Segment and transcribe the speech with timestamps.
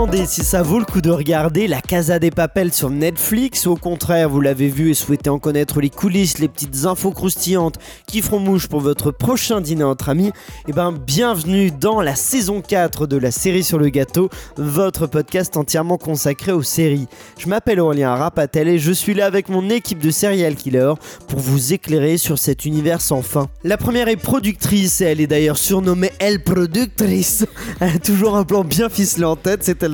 [0.00, 3.72] demandez si ça vaut le coup de regarder La Casa des Papels sur Netflix ou
[3.72, 7.78] au contraire vous l'avez vu et souhaitez en connaître les coulisses, les petites infos croustillantes
[8.06, 10.32] qui feront mouche pour votre prochain dîner entre amis,
[10.68, 15.58] eh ben bienvenue dans la saison 4 de la série sur le gâteau, votre podcast
[15.58, 17.06] entièrement consacré aux séries.
[17.36, 20.94] Je m'appelle Aurélien Rapatel et je suis là avec mon équipe de serial killers
[21.28, 23.50] pour vous éclairer sur cet univers sans fin.
[23.64, 27.44] La première est productrice et elle est d'ailleurs surnommée Elle Productrice.
[27.80, 29.89] Elle a toujours un plan bien ficelé en tête, c'est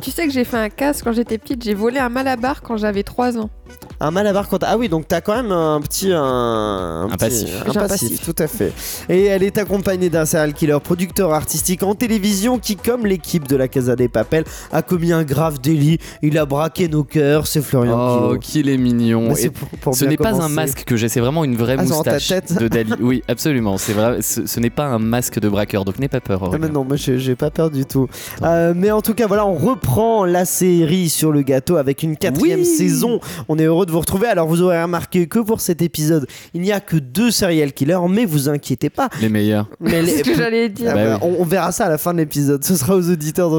[0.00, 2.76] Tu sais que j'ai fait un casse quand j'étais petite, j'ai volé un malabar quand
[2.76, 3.50] j'avais 3 ans.
[4.00, 6.12] Un malabar quand Ah oui, donc t'as quand même un petit.
[6.12, 7.48] Un, Un petit- passif.
[7.66, 8.24] Un un passif, passif.
[8.24, 8.72] tout à fait.
[9.08, 13.54] Et elle est accompagnée d'un serial killer, producteur artistique en télévision qui, comme l'équipe de
[13.56, 15.98] la Casa des Papels, a commis un grave délit.
[16.20, 19.28] Il a braqué nos cœurs, c'est Florian Oh, qu'il est mignon.
[19.54, 21.94] Pour- pour ce n'est pas un masque que j'ai, c'est vraiment une vraie Ah, ta
[21.94, 22.92] moustache tête de Dali.
[23.00, 23.78] Oui, absolument.
[23.78, 24.20] C'est vrai.
[24.22, 26.50] Ce, ce n'est pas un masque de braqueur, donc n'aie pas peur.
[26.52, 28.08] Ah, mais non, moi j'ai j'ai pas peur du tout.
[28.42, 32.16] Euh, mais en tout cas, voilà, on reprend la série sur le gâteau avec une
[32.16, 32.66] quatrième Oui.
[32.66, 33.20] saison.
[33.48, 34.26] On est heureux de vous retrouver.
[34.28, 37.98] Alors, vous aurez remarqué que pour cet épisode, il n'y a que deux serial killers,
[38.08, 39.08] mais vous inquiétez pas.
[39.20, 39.68] Les meilleurs.
[39.80, 40.90] Mais C'est les- ce que j'allais dire.
[40.92, 41.34] Ah Bah bah, oui.
[41.38, 42.62] on, on verra ça à la fin de l'épisode.
[42.64, 43.50] Ce sera aux auditeurs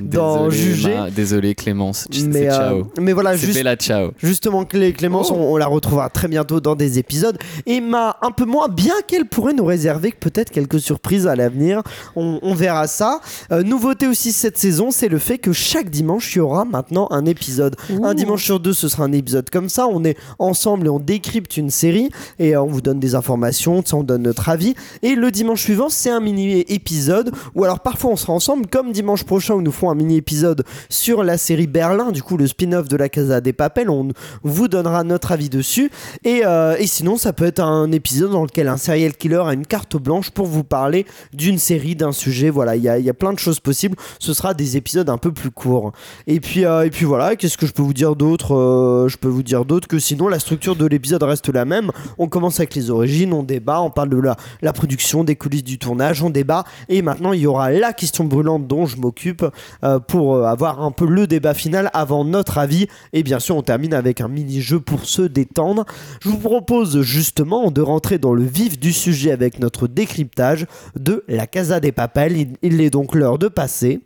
[0.00, 0.94] d'en juger.
[0.94, 2.06] Ma- Désolé, Clémence.
[2.26, 2.86] Mais, euh, ciao.
[3.00, 4.10] mais voilà, juste, Bella ciao.
[4.22, 5.36] justement, Clé- Clémence, Oh.
[5.36, 7.38] on, on la retrouvera très bientôt dans des épisodes.
[7.66, 11.82] Et Ma, un peu moins, bien qu'elle pourrait nous réserver peut-être quelques surprises à l'avenir.
[12.16, 13.20] On, on verra ça.
[13.52, 17.08] Euh, nouveauté aussi cette saison, c'est le fait que chaque dimanche, il y aura maintenant
[17.10, 17.76] un épisode.
[18.02, 19.86] Un dimanche sur deux, ce sera un épisode comme ça.
[19.86, 23.82] On est ensemble et on décrypte une série et euh, on vous donne des informations,
[23.92, 24.74] on donne notre avis.
[25.02, 27.32] Et le dimanche suivant, c'est un mini épisode.
[27.54, 30.64] Ou alors parfois on sera ensemble, comme dimanche prochain où nous ferons un mini épisode
[30.88, 33.88] sur la série Berlin, du coup le spin-off de la Casa des Papels.
[33.90, 34.08] On
[34.42, 35.90] vous donnera notre avis dessus.
[36.24, 39.52] Et, euh, et sinon, ça peut être un épisode dans lequel un serial killer a
[39.52, 42.50] une carte blanche pour vous parler d'une série, d'un sujet.
[42.50, 43.96] Voilà, il y a, plein de choses possibles.
[44.18, 45.92] Ce sera des épisodes un peu plus courts.
[46.26, 49.06] Et puis, euh, et puis voilà, qu'est-ce que je peux vous dire d'autre?
[49.08, 51.90] Je peux vous dire d'autre que sinon la structure de l'épisode reste la même.
[52.18, 55.64] On commence avec les origines, on débat, on parle de la, la production, des coulisses
[55.64, 56.64] du tournage, on débat.
[56.88, 59.44] Et maintenant, il y aura la question brûlante dont je m'occupe
[59.84, 62.86] euh, pour euh, avoir un peu le débat final avant notre avis.
[63.12, 65.84] Et bien sûr, on termine avec un mini-jeu pour se détendre.
[66.20, 70.66] Je vous propose justement de rentrer dans le vif du sujet avec notre décryptage
[70.98, 72.36] de la Casa des Papels.
[72.36, 74.00] Il, il est donc l'heure de passer.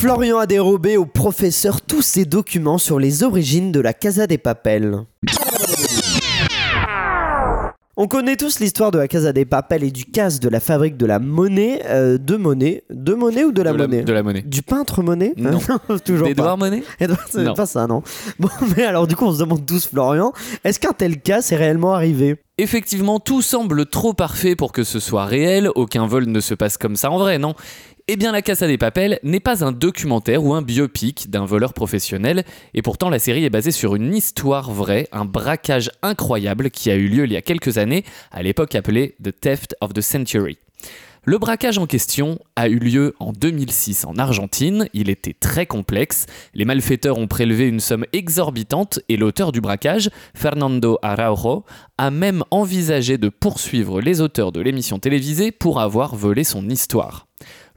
[0.00, 4.38] Florian a dérobé au professeur tous ses documents sur les origines de la Casa des
[4.38, 5.04] Papels.
[7.98, 10.96] On connaît tous l'histoire de la Casa des Papels et du casse de la fabrique
[10.96, 14.12] de la monnaie, euh, de monnaie, de monnaie ou de la de, monnaie la, de
[14.14, 14.40] la monnaie.
[14.40, 15.58] Du peintre monnaie Non.
[16.06, 16.32] toujours pas.
[16.32, 18.02] D'Edouard Monet Edouard, c'est pas ça, non.
[18.38, 20.32] Bon, mais alors du coup, on se demande tous, Florian,
[20.64, 22.36] est-ce qu'un tel cas est réellement arrivé?
[22.56, 26.78] Effectivement, tout semble trop parfait pour que ce soit réel, aucun vol ne se passe
[26.78, 27.54] comme ça en vrai, non?
[28.12, 31.72] Eh bien, La Casa des Papels n'est pas un documentaire ou un biopic d'un voleur
[31.72, 32.42] professionnel,
[32.74, 36.96] et pourtant la série est basée sur une histoire vraie, un braquage incroyable qui a
[36.96, 40.58] eu lieu il y a quelques années, à l'époque appelé The Theft of the Century.
[41.24, 46.26] Le braquage en question a eu lieu en 2006 en Argentine, il était très complexe,
[46.52, 51.64] les malfaiteurs ont prélevé une somme exorbitante et l'auteur du braquage, Fernando Araujo,
[51.96, 57.29] a même envisagé de poursuivre les auteurs de l'émission télévisée pour avoir volé son histoire.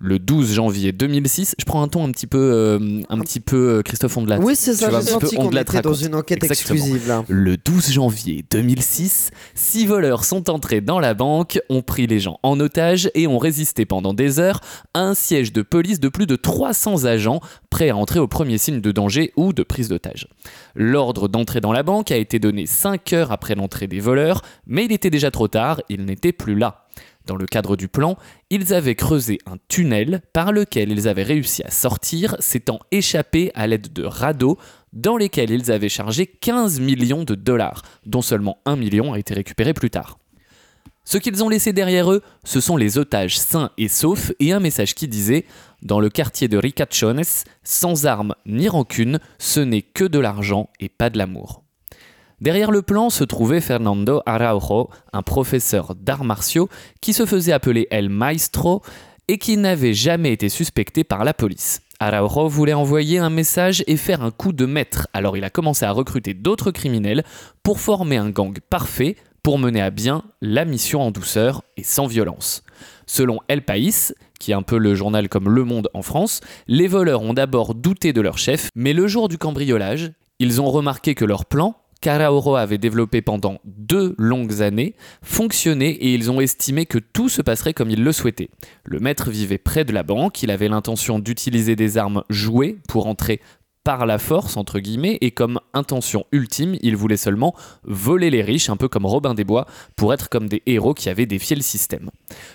[0.05, 3.77] Le 12 janvier 2006, je prends un ton un petit peu, euh, un petit peu
[3.77, 4.37] euh, Christophe Ondelat.
[4.39, 6.75] Oui, c'est ça, j'ai senti qu'on était dans une enquête Exactement.
[6.75, 7.23] exclusive là.
[7.29, 12.37] Le 12 janvier 2006, six voleurs sont entrés dans la banque, ont pris les gens
[12.43, 14.59] en otage et ont résisté pendant des heures
[14.93, 18.57] à un siège de police de plus de 300 agents prêts à entrer au premier
[18.57, 20.27] signe de danger ou de prise d'otage.
[20.75, 24.83] L'ordre d'entrer dans la banque a été donné 5 heures après l'entrée des voleurs, mais
[24.83, 26.83] il était déjà trop tard, ils n'étaient plus là.
[27.25, 28.17] Dans le cadre du plan,
[28.49, 33.65] ils avaient creusé un tunnel par lequel ils avaient réussi à sortir, s'étant échappés à
[33.65, 34.57] l'aide de radeaux
[34.91, 39.33] dans lesquels ils avaient chargé 15 millions de dollars, dont seulement 1 million a été
[39.33, 40.19] récupéré plus tard.
[41.05, 44.59] Ce qu'ils ont laissé derrière eux, ce sont les otages sains et saufs et un
[44.59, 45.45] message qui disait
[45.81, 47.23] Dans le quartier de Ricachones,
[47.63, 51.62] sans armes ni rancune, ce n'est que de l'argent et pas de l'amour.
[52.43, 56.67] Derrière le plan se trouvait Fernando Araujo, un professeur d'arts martiaux
[56.99, 58.81] qui se faisait appeler El Maestro
[59.29, 61.79] et qui n'avait jamais été suspecté par la police.
[62.01, 65.85] Araujo voulait envoyer un message et faire un coup de maître, alors il a commencé
[65.85, 67.23] à recruter d'autres criminels
[67.63, 72.07] pour former un gang parfait pour mener à bien la mission en douceur et sans
[72.07, 72.63] violence.
[73.05, 76.87] Selon El País, qui est un peu le journal comme Le Monde en France, les
[76.87, 81.15] voleurs ont d'abord douté de leur chef, mais le jour du cambriolage, ils ont remarqué
[81.15, 86.85] que leur plan, qu'Arauro avait développé pendant deux longues années fonctionnait et ils ont estimé
[86.85, 88.49] que tout se passerait comme ils le souhaitaient.
[88.83, 93.07] Le maître vivait près de la banque, il avait l'intention d'utiliser des armes jouées pour
[93.07, 93.39] entrer
[93.83, 97.53] par la force, entre guillemets, et comme intention ultime, il voulait seulement
[97.83, 99.65] voler les riches, un peu comme Robin des Bois,
[99.95, 102.09] pour être comme des héros qui avaient défié le système.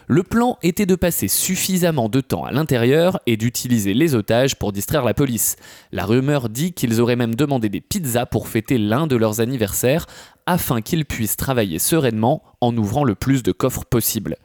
[0.06, 4.72] Le plan était de passer suffisamment de temps à l'intérieur et d'utiliser les otages pour
[4.72, 5.56] distraire la police.
[5.92, 10.06] La rumeur dit qu'ils auraient même demandé des pizzas pour fêter l'un de leurs anniversaires,
[10.46, 14.36] afin qu'ils puissent travailler sereinement en ouvrant le plus de coffres possible.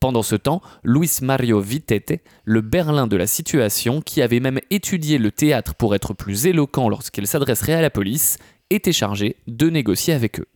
[0.00, 5.18] Pendant ce temps, Luis Mario Vitete, le Berlin de la situation, qui avait même étudié
[5.18, 8.38] le théâtre pour être plus éloquent lorsqu'il s'adresserait à la police,
[8.70, 10.46] était chargé de négocier avec eux.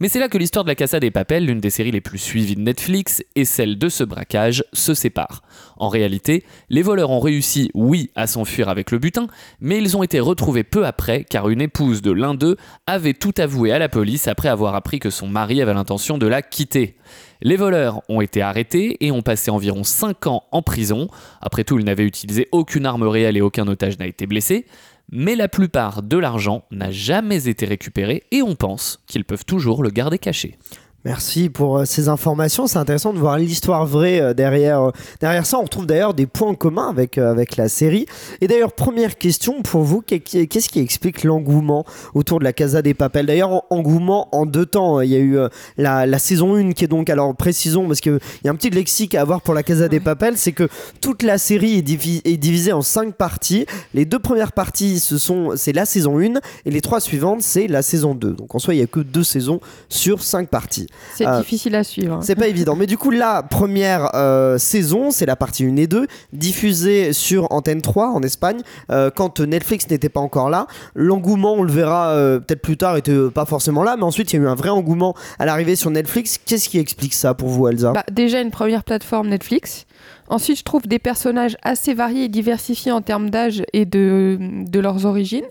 [0.00, 2.18] Mais c'est là que l'histoire de la Casa des Papels, l'une des séries les plus
[2.18, 5.42] suivies de Netflix, et celle de ce braquage se séparent.
[5.76, 9.26] En réalité, les voleurs ont réussi, oui, à s'enfuir avec le butin,
[9.60, 12.56] mais ils ont été retrouvés peu après car une épouse de l'un d'eux
[12.86, 16.28] avait tout avoué à la police après avoir appris que son mari avait l'intention de
[16.28, 16.96] la quitter.
[17.40, 21.08] Les voleurs ont été arrêtés et ont passé environ 5 ans en prison.
[21.40, 24.64] Après tout, ils n'avaient utilisé aucune arme réelle et aucun otage n'a été blessé
[25.10, 29.82] mais la plupart de l'argent n'a jamais été récupéré et on pense qu'ils peuvent toujours
[29.82, 30.58] le garder caché.
[31.04, 32.66] Merci pour euh, ces informations.
[32.66, 34.90] C'est intéressant de voir l'histoire vraie euh, derrière, euh,
[35.20, 35.56] derrière ça.
[35.60, 38.06] On retrouve d'ailleurs des points communs avec, avec la série.
[38.40, 41.84] Et d'ailleurs, première question pour vous qu'est-ce qui explique l'engouement
[42.14, 43.26] autour de la Casa des Papels?
[43.26, 45.00] D'ailleurs, engouement en deux temps.
[45.00, 45.38] Il y a eu
[45.76, 48.70] la, la, saison 1 qui est donc, alors précisons, parce qu'il y a un petit
[48.70, 50.68] lexique à avoir pour la Casa des Papels c'est que
[51.00, 53.66] toute la série est, est, divisée en cinq parties.
[53.94, 57.68] Les deux premières parties, ce sont, c'est la saison 1 et les trois suivantes, c'est
[57.68, 58.32] la saison 2.
[58.32, 60.87] Donc en soi, il n'y a que deux saisons sur cinq parties.
[61.14, 62.14] C'est euh, difficile à suivre.
[62.16, 62.20] Hein.
[62.22, 62.76] C'est pas évident.
[62.76, 67.50] Mais du coup, la première euh, saison, c'est la partie 1 et 2, diffusée sur
[67.52, 70.66] Antenne 3 en Espagne, euh, quand Netflix n'était pas encore là.
[70.94, 72.14] L'engouement, on le verra
[72.46, 74.70] peut-être plus tard, était pas forcément là, mais ensuite, il y a eu un vrai
[74.70, 76.38] engouement à l'arrivée sur Netflix.
[76.44, 77.92] Qu'est-ce qui explique ça pour vous, Elsa?
[77.92, 79.86] Bah, Déjà, une première plateforme Netflix.
[80.28, 84.80] Ensuite, je trouve des personnages assez variés et diversifiés en termes d'âge et de, de
[84.80, 85.46] leurs origines.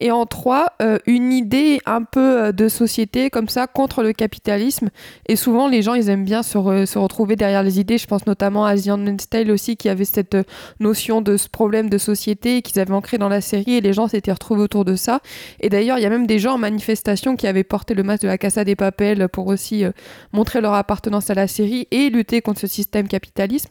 [0.00, 4.12] Et en trois, euh, une idée un peu euh, de société comme ça contre le
[4.12, 4.90] capitalisme.
[5.26, 7.98] Et souvent, les gens, ils aiment bien se, retrouver derrière les idées.
[7.98, 10.44] Je pense notamment à Zion Style aussi, qui avait cette euh,
[10.80, 13.74] notion de ce problème de société qu'ils avaient ancré dans la série.
[13.74, 15.20] Et les gens s'étaient retrouvés autour de ça.
[15.60, 18.22] Et d'ailleurs, il y a même des gens en manifestation qui avaient porté le masque
[18.22, 19.84] de la Casa des Papels pour aussi
[20.32, 23.68] montrer leur appartenance à la série et lutter contre ce système capitalisme,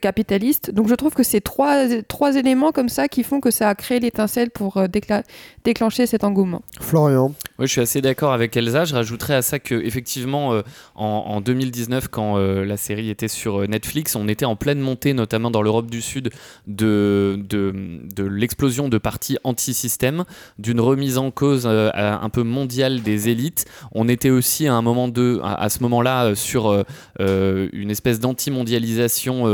[0.00, 0.70] capitaliste.
[0.70, 3.74] Donc je trouve que c'est trois, trois éléments comme ça qui font que ça a
[3.74, 5.24] créé l'étincelle pour déclarer
[5.68, 6.62] déclencher cet engouement.
[6.80, 8.86] Florian Oui, je suis assez d'accord avec Elsa.
[8.86, 10.62] Je rajouterais à ça que effectivement, euh,
[10.94, 15.12] en, 2019, quand euh, la série était sur euh, Netflix, on était en pleine montée,
[15.12, 16.30] notamment dans l'Europe du Sud,
[16.66, 17.74] de, de,
[18.14, 20.24] de l'explosion de partis anti-système,
[20.58, 23.66] d'une remise en cause un peu mondiale des élites.
[23.92, 26.84] On était aussi à un moment de, à, ce moment-là sur
[27.18, 29.44] une espèce d'anti-mondialisation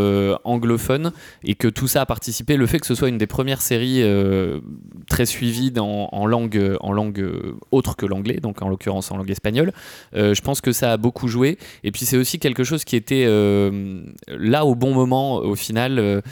[0.44, 1.12] anglophone
[1.42, 2.56] et que tout ça a participé.
[2.56, 4.04] Le fait que ce soit une des premières séries
[5.08, 9.16] très suivies dans en, langue, en langue euh, autre que l'anglais, donc en l'occurrence en
[9.16, 9.72] langue espagnole.
[10.14, 11.58] Euh, je pense que ça a beaucoup joué.
[11.82, 16.22] Et puis c'est aussi quelque chose qui était euh, là au bon moment, au final,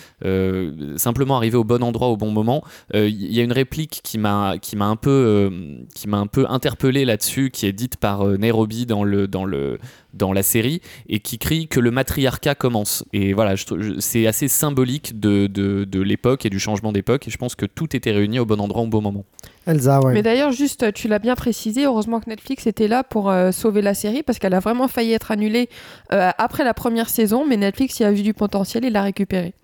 [0.96, 2.62] simplement arrivé au bon endroit au bon moment.
[2.94, 5.50] Il y a une réplique qui m'a un peu
[5.94, 9.78] qui un peu interpellé là-dessus, qui est dite par Nairobi dans le dans le
[10.14, 13.04] dans la série et qui crie que le matriarcat commence.
[13.12, 13.54] Et voilà,
[13.98, 17.28] c'est assez symbolique de, de, de l'époque et du changement d'époque.
[17.28, 19.24] Et je pense que tout était réuni au bon endroit au bon moment.
[19.66, 20.12] Elsa, ouais.
[20.12, 23.82] Mais d'ailleurs, juste, tu l'as bien précisé, heureusement que Netflix était là pour euh, sauver
[23.82, 25.68] la série parce qu'elle a vraiment failli être annulée
[26.12, 29.54] euh, après la première saison, mais Netflix y a vu du potentiel et l'a récupérée.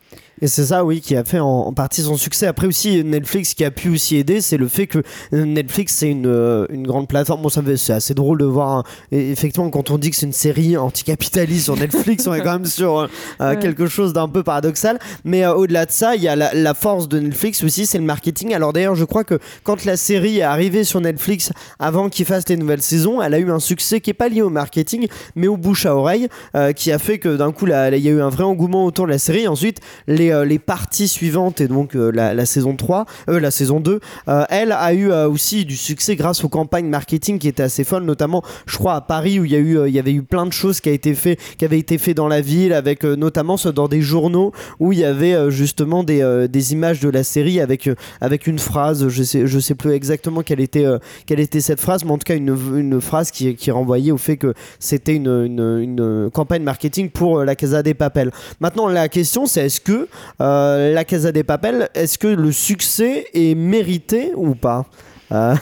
[0.40, 2.47] Et c'est ça, oui, qui a fait en, partie son succès.
[2.47, 5.02] Après aussi, Netflix qui a pu aussi aider, c'est le fait que
[5.33, 7.42] Netflix, c'est une, euh, une, grande plateforme.
[7.42, 11.64] Bon, c'est assez drôle de voir, effectivement, quand on dit que c'est une série anticapitaliste
[11.64, 13.07] sur Netflix, on est quand même sur euh,
[13.40, 14.99] euh, quelque chose d'un peu paradoxal.
[15.25, 18.54] Mais au-delà de ça, il y a la, force de Netflix aussi, c'est le marketing.
[18.54, 22.49] Alors d'ailleurs, je crois que quand la série est arrivée sur Netflix, avant qu'ils fassent
[22.49, 25.49] les nouvelles saisons, elle a eu un succès qui n'est pas lié au marketing, mais
[25.49, 26.28] au bouche à oreille,
[26.76, 29.11] qui a fait que d'un coup, il y a eu un vrai engouement autour de
[29.11, 29.49] la série.
[29.49, 33.81] Ensuite, les euh, les, parties suivantes et donc euh, la, saison 3, euh, la saison
[33.81, 34.01] 2,
[34.49, 38.43] elle a eu aussi du succès grâce aux campagnes marketing qui étaient assez folles, notamment
[38.67, 40.81] je crois à Paris où il y eu il y avait eu plein de choses
[40.81, 44.03] qui a été fait qui avaient été fait dans la ville avec notamment dans des
[44.03, 47.89] journaux où il y avait justement des, images de la série avec
[48.21, 50.87] avec une phrase, je sais je sais plus exactement quelle était
[51.27, 54.19] quelle était cette phrase, mais en tout cas une, une phrase qui, qui renvoyait au
[54.19, 58.33] fait que c'était une, une, campagne marketing pour la Casa des Papels.
[58.61, 60.09] Maintenant la question c'est est-ce que
[60.39, 64.87] la Casa des Papel, est-ce que le succès est mérité ou pas?
[65.33, 65.55] Euh,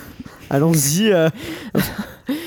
[0.51, 1.13] Allons-y.
[1.13, 1.29] euh,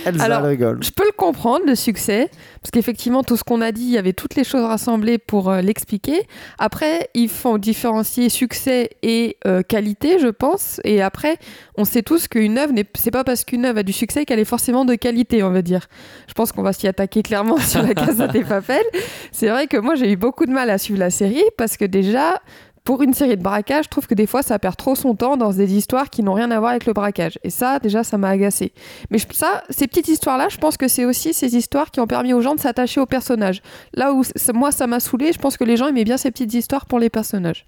[0.05, 0.83] Elsa Alors, rigole.
[0.83, 2.29] Je peux le comprendre, le succès,
[2.61, 5.49] parce qu'effectivement, tout ce qu'on a dit, il y avait toutes les choses rassemblées pour
[5.49, 6.23] euh, l'expliquer.
[6.57, 10.81] Après, il faut différencier succès et euh, qualité, je pense.
[10.83, 11.37] Et après,
[11.77, 14.39] on sait tous qu'une œuvre, n'est- c'est pas parce qu'une œuvre a du succès qu'elle
[14.39, 15.87] est forcément de qualité, on va dire.
[16.27, 18.83] Je pense qu'on va s'y attaquer clairement sur la Casa des Papel.
[19.31, 21.85] C'est vrai que moi, j'ai eu beaucoup de mal à suivre la série, parce que
[21.85, 22.41] déjà,
[22.89, 25.37] pour une série de braquages, je trouve que des fois ça perd trop son temps
[25.37, 27.37] dans des histoires qui n'ont rien à voir avec le braquage.
[27.43, 28.73] Et ça, déjà, ça m'a agacé.
[29.11, 32.33] Mais ça, ces petites histoires-là, je pense que c'est aussi ces histoires qui ont permis
[32.33, 33.61] aux gens de s'attacher aux personnages.
[33.93, 34.23] Là où
[34.55, 36.97] moi, ça m'a saoulé, je pense que les gens aimaient bien ces petites histoires pour
[36.97, 37.67] les personnages.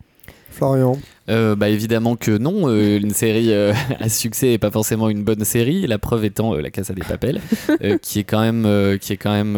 [0.51, 0.97] Florian.
[1.29, 5.23] Euh, bah évidemment que non, euh, une série euh, à succès n'est pas forcément une
[5.23, 5.85] bonne série.
[5.87, 7.39] La preuve étant euh, La Casa des Papel,
[7.83, 9.57] euh, qui est quand même, euh, qui est quand même,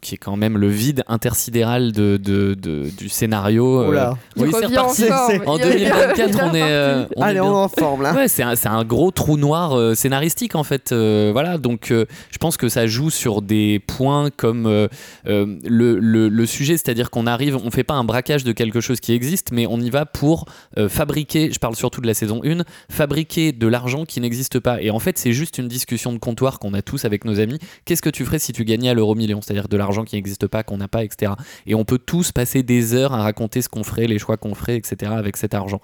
[0.00, 3.90] qui est quand même le vide intersidéral de, de- de- du scénario.
[3.92, 4.14] là.
[4.36, 5.04] Oui, Il c'est reparti.
[5.46, 7.44] En est- est 2024, on est, euh, on est Allez, bien.
[7.44, 8.14] on est en forme là.
[8.14, 10.92] Ouais, c'est un, gros trou noir euh, scénaristique en fait.
[10.92, 14.88] euh, voilà, donc euh, je pense que ça joue sur des points comme euh,
[15.26, 18.80] euh, le, le- le sujet, c'est-à-dire qu'on arrive, on fait pas un braquage de quelque
[18.80, 20.46] chose qui existe, mais on y va pour
[20.78, 24.80] euh, fabriquer, je parle surtout de la saison 1, fabriquer de l'argent qui n'existe pas.
[24.80, 27.58] Et en fait, c'est juste une discussion de comptoir qu'on a tous avec nos amis.
[27.84, 29.42] Qu'est-ce que tu ferais si tu gagnais à l'euro million?
[29.42, 31.32] C'est-à-dire de l'argent qui n'existe pas, qu'on n'a pas, etc.
[31.66, 34.54] Et on peut tous passer des heures à raconter ce qu'on ferait, les choix qu'on
[34.54, 35.10] ferait, etc.
[35.16, 35.80] avec cet argent.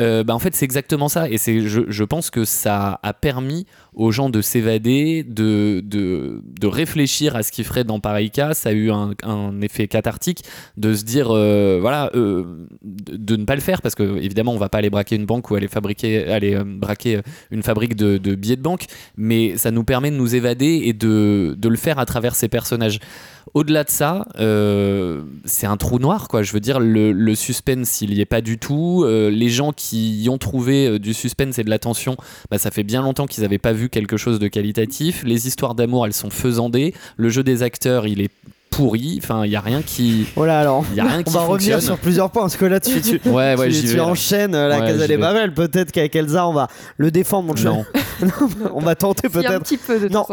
[0.00, 1.28] Euh, bah, en fait, c'est exactement ça.
[1.28, 6.66] Et c'est, je, pense que ça a permis aux gens de s'évader, de, de, de
[6.66, 8.54] réfléchir à ce qu'ils feraient dans pareil cas.
[8.54, 10.42] Ça a eu un, effet cathartique
[10.78, 14.68] de se dire, euh, voilà, de ne pas le faire parce que évidemment, on va
[14.68, 18.56] pas aller braquer une banque ou aller fabriquer, aller euh, braquer une fabrique de, billets
[18.56, 22.34] de banque, mais ça nous permet de nous évader et de, le faire à travers
[22.34, 22.98] ces personnages.
[23.52, 26.42] Au-delà de ça, euh, c'est un trou noir, quoi.
[26.42, 29.04] Je veux dire, le, suspense, il y est pas du tout.
[29.04, 32.16] Euh, les gens qui y ont trouvé euh, du suspense et de l'attention,
[32.50, 35.22] bah, ça fait bien longtemps qu'ils n'avaient pas vu quelque chose de qualitatif.
[35.24, 36.94] Les histoires d'amour, elles sont faisandées.
[37.16, 38.30] Le jeu des acteurs, il est
[38.76, 39.20] pourri.
[39.22, 40.84] Enfin, il y a rien qui, Voilà alors.
[40.94, 43.20] y a rien On qui va revenir sur plusieurs points parce que là tu, tu,
[43.28, 44.00] Ouais, ouais, tu, tu vais.
[44.00, 45.16] enchaînes euh, la Ouais, Casa des.
[45.16, 45.54] Babel.
[45.54, 47.54] Peut-être qu'avec Elsa on va le défendre.
[47.54, 47.64] Mon.
[47.64, 47.84] Non.
[48.74, 49.62] on va tenter a un peut-être.
[49.62, 50.24] petit peu de Non,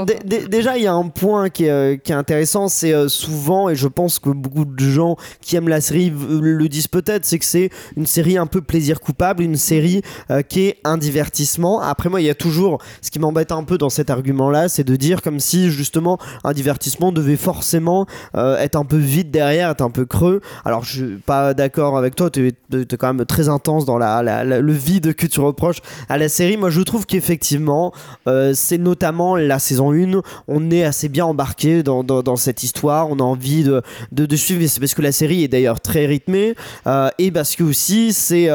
[0.50, 3.70] déjà il y a un point qui est, euh, qui est intéressant, c'est euh, souvent,
[3.70, 7.26] et je pense que beaucoup de gens qui aiment la série v- le disent peut-être,
[7.26, 10.98] c'est que c'est une série un peu plaisir coupable, une série euh, qui est un
[10.98, 11.82] divertissement.
[11.82, 14.84] Après moi, il y a toujours, ce qui m'embête un peu dans cet argument-là, c'est
[14.84, 19.70] de dire comme si justement un divertissement devait forcément euh, être un peu vide derrière,
[19.70, 20.42] être un peu creux.
[20.66, 24.44] Alors je suis pas d'accord avec toi, tu es, quand même très intense dans la,
[24.44, 26.58] le vide que tu reproches à la série.
[26.58, 27.94] Moi je trouve qu'effectivement,
[28.28, 33.10] euh, c'est notamment la saison 1, on est assez bien embarqué dans, dans- cette histoire,
[33.10, 36.06] on a envie de, de, de suivre, c'est parce que la série est d'ailleurs très
[36.06, 36.56] rythmée,
[36.88, 38.50] euh, et parce que aussi c'est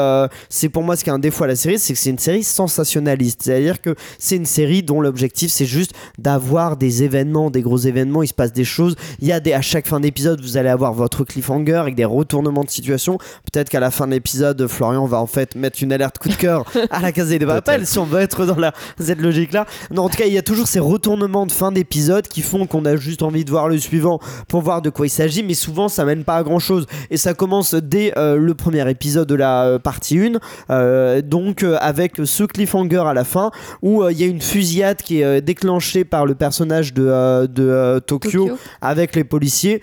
[0.49, 2.19] c'est pour moi ce qui est un défaut à la série, c'est que c'est une
[2.19, 7.63] série sensationnaliste, c'est-à-dire que c'est une série dont l'objectif c'est juste d'avoir des événements, des
[7.63, 10.57] gros événements, il se passe des choses, il y a des, chaque fin d'épisode vous
[10.57, 13.19] allez avoir votre cliffhanger avec des retournements de situation,
[13.53, 16.35] peut-être qu'à la fin de l'épisode Florian va en fait mettre une alerte coup de
[16.35, 19.67] cœur à la case des papels si on veut être dans la, cette logique là.
[19.91, 22.67] Non, en tout cas, il y a toujours ces retournements de fin d'épisode qui font
[22.67, 25.55] qu'on a juste envie de voir le suivant pour voir de quoi il s'agit, mais
[25.55, 26.87] souvent ça mène pas à grand chose.
[27.11, 30.39] Et ça commence dès euh, le premier épisode de la euh, partie 1,
[30.71, 33.51] euh, donc avec ce cliffhanger à la fin
[33.83, 38.47] où il y a une fusillade qui est déclenchée par le personnage de, de Tokyo
[38.47, 38.59] Tokyo.
[38.81, 39.46] avec les policiers.
[39.47, 39.81] policier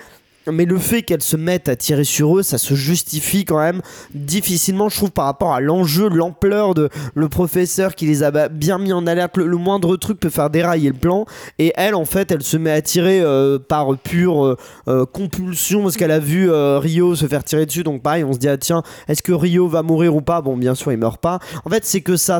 [0.51, 3.81] Mais le fait qu'elles se mettent à tirer sur eux, ça se justifie quand même
[4.13, 8.77] difficilement, je trouve, par rapport à l'enjeu, l'ampleur de le professeur qui les a bien
[8.77, 9.37] mis en alerte.
[9.37, 11.25] Le, moindre truc peut faire dérailler le plan.
[11.59, 14.57] Et elle, en fait, elle se met à tirer euh, par pure euh,
[14.87, 17.83] euh, compulsion parce qu'elle a vu Rio se faire tirer dessus.
[17.83, 20.41] Donc, pareil, on se dit, ah, tiens, est-ce que Rio va mourir ou pas?
[20.41, 21.39] Bon, bien sûr, il meurt pas.
[21.63, 22.39] En fait, c'est que ça.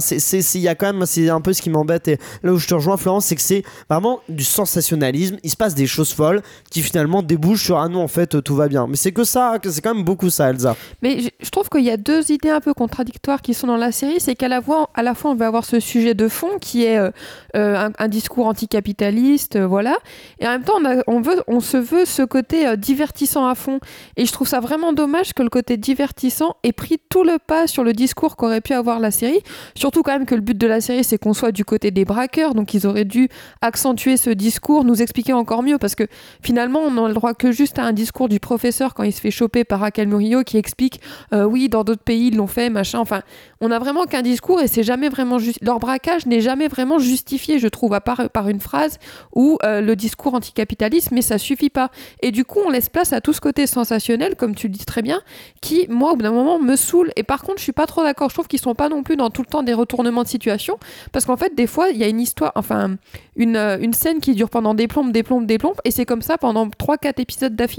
[0.53, 2.07] Il y a quand même, c'est un peu ce qui m'embête.
[2.07, 5.37] Et là où je te rejoins, Florence, c'est que c'est vraiment du sensationnalisme.
[5.43, 8.55] Il se passe des choses folles qui finalement débouchent sur ah non, en fait, tout
[8.55, 8.87] va bien.
[8.87, 10.75] Mais c'est que ça, c'est quand même beaucoup ça, Elsa.
[11.03, 13.91] Mais je, trouve qu'il y a deux idées un peu contradictoires qui sont dans la
[13.91, 14.19] série.
[14.19, 16.97] C'est qu'à la fois, la fois, on va avoir ce sujet de fond qui est
[16.97, 17.11] euh,
[17.55, 19.95] euh, un, discours anticapitaliste, euh, voilà.
[20.39, 23.79] Et en même temps, on, veut, on se veut ce côté divertissant à fond.
[24.17, 27.67] Et je trouve ça vraiment dommage que le côté divertissant ait pris tout le pas
[27.67, 29.41] sur le discours qu'aurait pu avoir la série.
[29.75, 32.05] Surtout quand même que le but de la série, c'est qu'on soit du côté des
[32.05, 32.55] braqueurs.
[32.55, 33.29] Donc ils auraient dû
[33.61, 36.07] accentuer ce discours, nous expliquer encore mieux, parce que
[36.41, 39.21] finalement, on n'a le droit que juste à un discours du professeur quand il se
[39.21, 41.01] fait choper par Raquel Murillo qui explique
[41.33, 42.99] euh, oui, dans d'autres pays ils l'ont fait, machin.
[42.99, 43.21] Enfin,
[43.61, 45.59] on a vraiment qu'un discours et c'est jamais vraiment juste.
[45.61, 48.99] Leur braquage n'est jamais vraiment justifié, je trouve, à part par une phrase
[49.33, 51.89] ou euh, le discours anticapitaliste, mais ça suffit pas.
[52.21, 54.85] Et du coup, on laisse place à tout ce côté sensationnel, comme tu le dis
[54.85, 55.21] très bien,
[55.61, 57.11] qui, moi, au bout d'un moment, me saoule.
[57.15, 58.29] Et par contre, je suis pas trop d'accord.
[58.29, 60.77] Je trouve qu'ils sont pas non plus dans tout le temps des retournements de situation,
[61.11, 62.95] parce qu'en fait, des fois, il y a une histoire, enfin,
[63.35, 66.05] une, euh, une scène qui dure pendant des plombes, des plombes, des plombes, et c'est
[66.05, 67.72] comme ça pendant 3-4 épisodes d'affilée.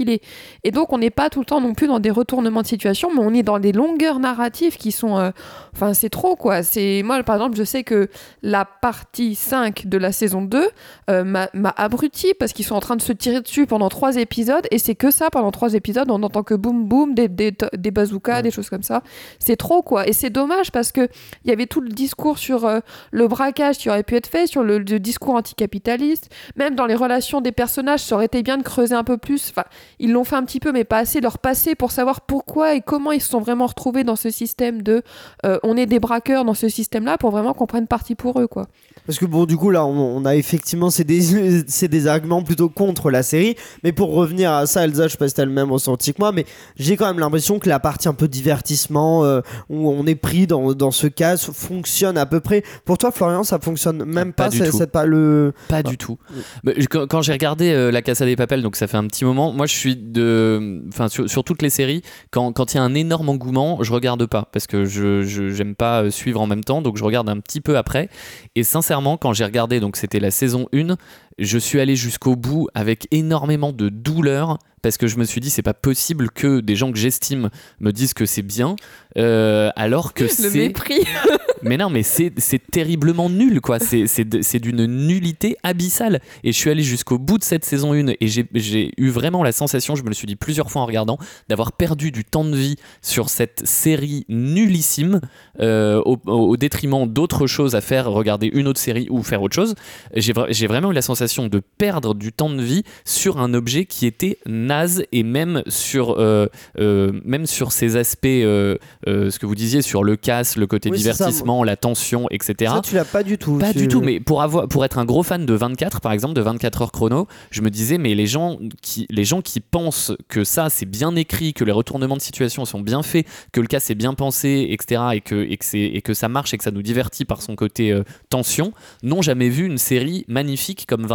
[0.63, 3.09] Et donc, on n'est pas tout le temps non plus dans des retournements de situation,
[3.13, 5.17] mais on est dans des longueurs narratives qui sont.
[5.17, 5.31] euh,
[5.73, 6.63] Enfin, c'est trop, quoi.
[6.63, 8.09] C'est Moi, par exemple, je sais que
[8.41, 10.67] la partie 5 de la saison 2
[11.09, 14.65] euh, m'a abruti parce qu'ils sont en train de se tirer dessus pendant 3 épisodes,
[14.71, 17.91] et c'est que ça, pendant 3 épisodes, on entend que boum boum, des, des, des
[17.91, 18.41] bazookas, Ouais.
[18.41, 19.01] des choses comme ça.
[19.39, 20.07] C'est trop, quoi.
[20.07, 21.07] Et c'est dommage parce que
[21.43, 22.79] il y avait tout le discours sur euh,
[23.11, 26.95] le braquage qui aurait pu être fait, sur le, le discours anticapitaliste, même dans les
[26.95, 29.49] relations des personnages, ça aurait été bien de creuser un peu plus.
[29.51, 29.65] Enfin,
[29.99, 32.81] ils l'ont fait un petit peu, mais pas assez, leur passé pour savoir pourquoi et
[32.81, 35.01] comment ils se sont vraiment retrouvés dans ce système de
[35.45, 38.47] euh, on est des braqueurs dans ce système-là pour vraiment qu'on prenne parti pour eux,
[38.47, 38.67] quoi.
[39.05, 42.41] Parce que bon, du coup, là, on, on a effectivement, c'est des, c'est des arguments
[42.43, 43.55] plutôt contre la série.
[43.83, 46.17] Mais pour revenir à ça, Elsa, je sais pas si t'as le même ressenti que
[46.19, 46.45] moi, mais
[46.77, 50.47] j'ai quand même l'impression que la partie un peu divertissement, euh, où on est pris
[50.47, 52.63] dans, dans ce cas, fonctionne à peu près.
[52.85, 54.77] Pour toi, Florian, ça fonctionne même Pas pas, du c'est tout.
[54.77, 55.53] c'est pas le.
[55.67, 55.83] Pas Ah.
[55.83, 56.17] du tout.
[56.63, 59.23] Mais quand quand j'ai regardé euh, La Casa des Papel, donc ça fait un petit
[59.25, 60.83] moment, moi je suis de.
[60.89, 62.01] Enfin, sur, toutes les séries,
[62.31, 65.75] quand il y a un énorme engouement, je regarde pas parce que je je- j'aime
[65.75, 68.09] pas euh, suivre en même temps, donc je regarde un petit peu après.
[68.55, 70.95] Et sincèrement, quand j'ai regardé, donc c'était la saison 1,
[71.37, 75.49] je suis allé jusqu'au bout avec énormément de douleur parce que je me suis dit,
[75.49, 77.49] c'est pas possible que des gens que j'estime
[77.79, 78.75] me disent que c'est bien,
[79.17, 80.51] euh, alors que Le c'est.
[80.59, 80.99] mépris.
[81.63, 82.31] Mais non, mais c'est
[82.71, 83.79] terriblement nul, quoi.
[83.79, 86.19] C'est- d'une nullité abyssale.
[86.43, 89.51] Et je suis allé jusqu'au bout de cette saison 1 et j'ai- eu vraiment la
[89.51, 91.17] sensation, je me le suis dit plusieurs fois en regardant,
[91.49, 95.21] d'avoir perdu du temps de vie sur cette série nullissime
[95.59, 99.55] euh, au, au détriment d'autres choses à faire, regarder une autre série ou faire autre
[99.55, 99.73] chose.
[100.15, 104.05] J'ai vraiment eu la sensation de perdre du temps de vie sur un objet qui
[104.05, 106.47] était naze et même sur, euh,
[106.79, 110.89] euh, même sur ses aspects, euh, ce que vous disiez sur le casse, le côté
[110.89, 112.71] Oui, divertissement, la tension, etc.
[112.75, 113.57] Ça, tu l'as pas du tout.
[113.57, 116.11] Pas tu- du tout, mais pour avoir, pour être un gros fan de 24, par
[116.11, 119.59] exemple, de 24 heures chrono, je me disais, mais les gens qui, les gens qui
[119.59, 123.61] pensent que ça c'est bien écrit, que les retournements de situation sont bien faits, que
[123.61, 126.57] le cas c'est bien pensé, etc., et que, et que, et que ça marche et
[126.57, 128.73] que ça nous divertit par son côté tension,
[129.03, 131.14] n'ont jamais vu une série magnifique comme 24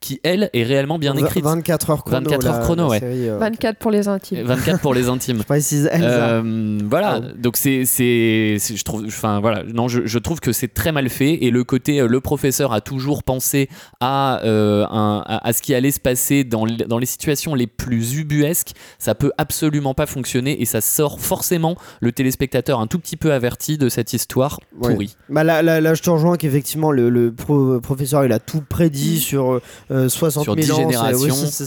[0.00, 1.44] qui, elle, est réellement bien écrite.
[1.44, 2.20] 24 heures chrono.
[2.30, 3.00] 24 heures chrono, la ouais.
[3.00, 4.42] série, euh, 24 pour les intimes.
[4.44, 5.38] 24 pour les intimes.
[5.40, 6.06] Je précise Elsa.
[6.06, 7.32] Euh, voilà, Ah.
[7.38, 10.92] donc c'est, c'est, c'est- je trouve, enfin voilà, non, je, je trouve que c'est très
[10.92, 13.68] mal fait et le côté, euh, le professeur a toujours pensé
[14.00, 17.54] à, euh, un- à, à ce qui allait se passer dans, les- dans les situations
[17.54, 22.86] les plus ubuesques, ça peut absolument pas fonctionner et ça sort forcément le téléspectateur un
[22.86, 24.92] tout petit peu averti de cette histoire Ouais.
[24.92, 25.16] pourrie.
[25.28, 28.60] Bah là, là, là, je te rejoins qu'effectivement, le, le pro- professeur, il a tout
[28.66, 30.76] prédit sur euh, 60 Sur 000 10 ans.
[30.76, 31.34] c'est- générations.
[31.34, 31.66] c'est-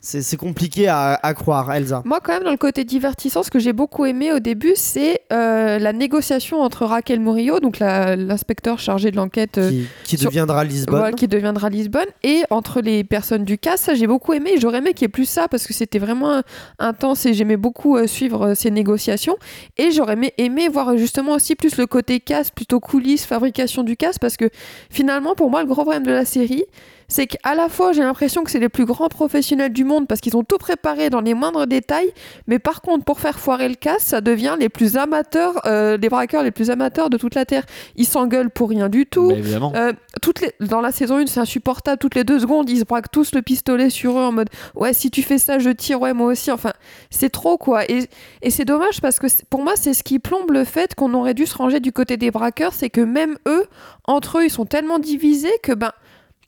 [0.00, 2.02] c'est, euh, compliqué à, à croire, Elsa.
[2.04, 5.20] Moi, quand même, dans le côté divertissant, ce que j'ai beaucoup aimé au début, c'est
[5.32, 10.18] euh, la négociation entre Raquel Murillo, donc la- l'inspecteur chargé de l'enquête euh, Qui, qui
[10.18, 10.98] sur- deviendra Lisbonne.
[10.98, 13.76] voilà, qui deviendra Lisbonne, et entre les personnes du CAS.
[13.78, 14.52] Ça, j'ai beaucoup aimé.
[14.60, 16.42] J'aurais aimé qu'il y ait plus ça parce que c'était vraiment
[16.78, 19.36] intense et j'aimais beaucoup euh, suivre euh, ces négociations.
[19.78, 23.96] Et j'aurais aimé, aimé voir justement aussi plus le côté CAS, plutôt coulisses, fabrication du
[23.96, 24.48] CAS, parce que
[24.90, 26.64] finalement, pour moi, le gros problème de la série,
[27.08, 30.20] c'est qu'à la fois j'ai l'impression que c'est les plus grands professionnels du monde parce
[30.20, 32.12] qu'ils ont tout préparé dans les moindres détails,
[32.46, 36.08] mais par contre pour faire foirer le casse, ça devient les plus amateurs, euh, les
[36.08, 37.64] braqueurs les plus amateurs de toute la terre.
[37.96, 39.28] Ils s'engueulent pour rien du tout.
[39.28, 39.72] Bah, évidemment.
[39.74, 41.98] Euh, toutes les, dans la saison 1, c'est insupportable.
[41.98, 44.92] Toutes les deux secondes, ils se braquent tous le pistolet sur eux en mode Ouais,
[44.92, 46.50] si tu fais ça, je tire, ouais, moi aussi.
[46.50, 46.72] Enfin,
[47.10, 47.84] c'est trop quoi.
[47.90, 48.08] Et,
[48.42, 51.34] et c'est dommage parce que pour moi, c'est ce qui plombe le fait qu'on aurait
[51.34, 52.72] dû se ranger du côté des braqueurs.
[52.72, 53.66] C'est que même eux,
[54.04, 55.92] entre eux, ils sont tellement divisés que ben.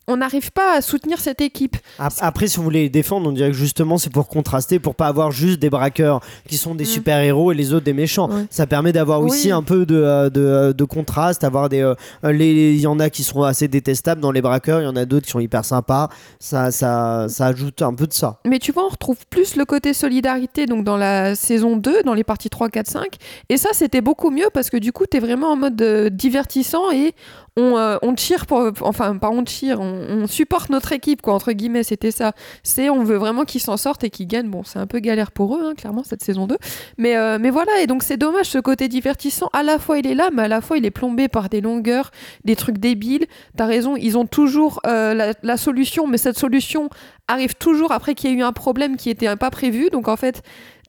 [0.09, 1.77] On n'arrive pas à soutenir cette équipe.
[1.99, 4.95] Ap- Après, si on voulait les défendre, on dirait que justement c'est pour contraster, pour
[4.95, 6.87] pas avoir juste des braqueurs qui sont des Mm.
[6.87, 8.29] super-héros et les autres des méchants.
[8.51, 9.31] Ça permet d'avoir Oui.
[9.31, 11.81] aussi un peu de, euh, de, euh, de contraste, avoir des.
[11.81, 14.89] euh, les- Il y en a qui sont assez détestables dans les braqueurs, il y
[14.89, 16.09] en a d'autres qui sont hyper sympas.
[16.39, 18.39] Ça, ça, ça ajoute un peu de ça.
[18.47, 22.15] Mais tu vois, on retrouve plus le côté solidarité donc dans la saison 2, dans
[22.15, 23.17] les parties 3, 4, 5.
[23.49, 26.91] Et ça, c'était beaucoup mieux parce que du coup, tu es vraiment en mode divertissant
[26.93, 27.13] et
[27.57, 31.53] on, euh, on cheer pour, enfin pas on cheer, on, supporte notre équipe quoi entre
[31.53, 32.33] guillemets, c'était ça.
[32.63, 34.51] C'est on veut vraiment qu'ils s'en sortent et qu'ils gagnent.
[34.51, 36.57] Bon, c'est un peu galère pour eux, hein, clairement cette saison 2.
[36.99, 39.49] Mais euh, mais voilà et donc c'est dommage ce côté divertissant.
[39.53, 41.61] À la fois il est là, mais à la fois il est plombé par des
[41.61, 42.11] longueurs,
[42.45, 43.27] des trucs débiles.
[43.57, 46.91] T'as raison, ils ont toujours euh, la, la solution, mais cette solution
[47.29, 49.91] arrive toujours après qu'il y ait eu un problème qui était pas prévu.
[49.91, 50.43] Donc en fait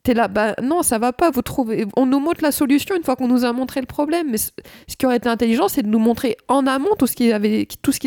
[0.03, 1.86] t'es là, bah non, ça va pas, vous trouvez.
[1.95, 4.27] On nous montre la solution une fois qu'on nous a montré le problème.
[4.31, 4.51] Mais ce
[4.97, 7.33] qui aurait été intelligent, c'est de nous montrer en amont tout ce qu'ils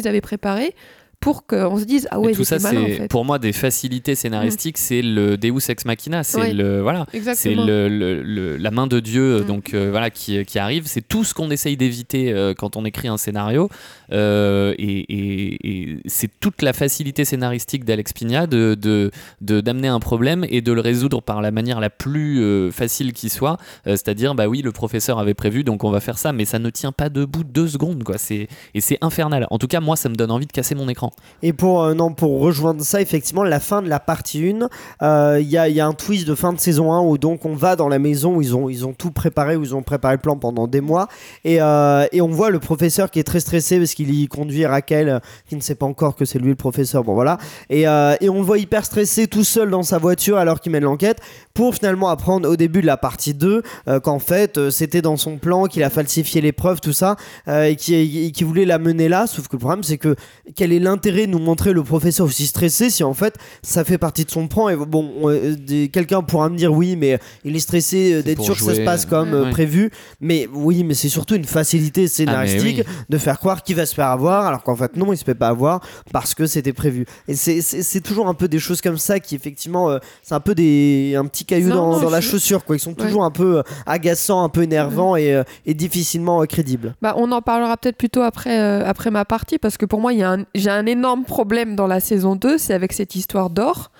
[0.08, 0.74] avaient préparé
[1.20, 3.08] pour qu'on se dise, ah ouais, et tout ça, en c'est fait.
[3.08, 4.78] pour moi des facilités scénaristiques.
[4.78, 6.24] C'est le Deus ex machina.
[6.24, 7.06] C'est le voilà.
[7.34, 9.44] C'est le, le- le- la main de Dieu Mm.
[9.44, 10.84] donc euh, voilà qui, qui arrive.
[10.86, 13.68] C'est tout ce qu'on essaye d'éviter euh, quand on écrit un scénario.
[14.12, 20.44] Euh, et et- et c'est toute la facilité scénaristique d'Alex Pigna de d'amener un problème
[20.48, 23.58] et de le résoudre par la manière la plus euh, facile qui soit.
[23.86, 26.58] Euh, C'est-à-dire bah oui le professeur avait prévu donc on va faire ça, mais ça
[26.58, 28.16] ne tient pas debout deux secondes quoi.
[28.18, 29.46] C'est et c'est infernal.
[29.50, 31.09] En tout cas moi ça me donne envie de casser mon écran.
[31.42, 34.68] Et pour, euh, non, pour rejoindre ça, effectivement, la fin de la partie 1,
[35.02, 37.44] euh, il y, a, y a un twist de fin de saison 1 où donc
[37.44, 39.82] on va dans la maison où ils ont, ils ont tout préparé, où ils ont
[39.82, 41.08] préparé le plan pendant des mois.
[41.44, 44.66] Et, euh, et on voit le professeur qui est très stressé parce qu'il y conduit
[44.66, 47.04] Raquel, qui ne sait pas encore que c'est lui le professeur.
[47.04, 47.38] Bon voilà.
[47.68, 50.84] Et, et on le voit hyper stressé tout seul dans sa voiture alors qu'il mène
[50.84, 51.20] l'enquête
[51.54, 55.38] pour finalement apprendre au début de la partie 2 euh, qu'en fait c'était dans son
[55.38, 57.16] plan qu'il a falsifié les preuves, tout ça,
[57.48, 59.26] et qui, qui voulait la mener là.
[59.26, 60.14] Sauf que le problème c'est que
[60.54, 63.98] quel est l'intérêt de nous montrer le professeur aussi stressé si en fait ça fait
[63.98, 65.56] partie de son plan et bon euh,
[65.92, 68.80] quelqu'un pourra me dire oui mais il est stressé euh, d'être sûr que ça se
[68.82, 69.50] passe comme euh, ouais.
[69.50, 72.94] prévu mais oui mais c'est surtout une facilité scénaristique oui.
[73.08, 75.34] de faire croire qu'il va se faire avoir alors qu'en fait non il se fait
[75.34, 75.80] pas avoir
[76.12, 79.90] parce que c'était prévu et c'est- toujours un peu des choses comme ça qui effectivement
[79.90, 82.76] euh, c'est un peu des un petit caillou Non, dans, non, dans la chaussure quoi
[82.76, 82.96] ils sont Ouais.
[83.06, 87.14] toujours un peu euh, agaçants un peu énervants et, euh, et difficilement euh, crédibles Bah,
[87.16, 90.18] on en parlera peut-être plutôt après, euh, après ma partie, parce que pour moi, il
[90.18, 93.90] y a j'ai un énorme problème dans la saison 2, c'est avec cette histoire d'or.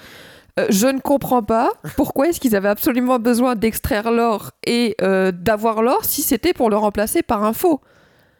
[0.59, 5.33] Euh, je ne comprends pas pourquoi est-ce qu'ils avaient absolument besoin d'extraire l'or et euh,
[5.33, 7.81] d'avoir l'or si c'était pour le remplacer par un faux.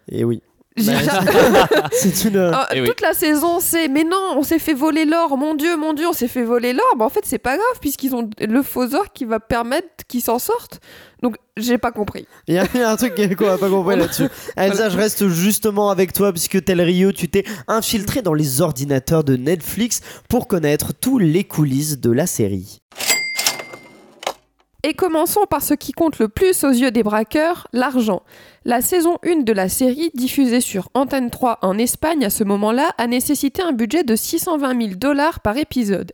[0.09, 0.43] et oui
[0.77, 0.93] J'ai-
[1.93, 2.87] c'est une euh, Ah, Eh oui.
[2.89, 6.07] toute la saison, c'est mais non, on s'est fait voler l'or, mon dieu, mon dieu,
[6.09, 6.95] on s'est fait voler l'or.
[6.97, 10.23] Bah, en fait, c'est pas grave puisqu'ils ont le faux or qui va permettre qu'ils
[10.23, 10.81] s'en sortent.
[11.23, 12.27] Donc, j'ai pas compris.
[12.47, 14.29] Il y a y a un truc qu'on n'a pas compris là-dessus.
[14.57, 19.25] Elsa, je reste justement avec toi puisque tel Rio, tu t'es infiltré dans les ordinateurs
[19.25, 22.81] de Netflix pour connaître tous les coulisses de la série.
[24.83, 28.23] Et commençons par ce qui compte le plus aux yeux des braqueurs, l'argent.
[28.65, 32.95] La saison 1 de la série, diffusée sur Antenne 3 en Espagne à ce moment-là,
[32.97, 36.13] a nécessité un budget de 620 000 dollars par épisode.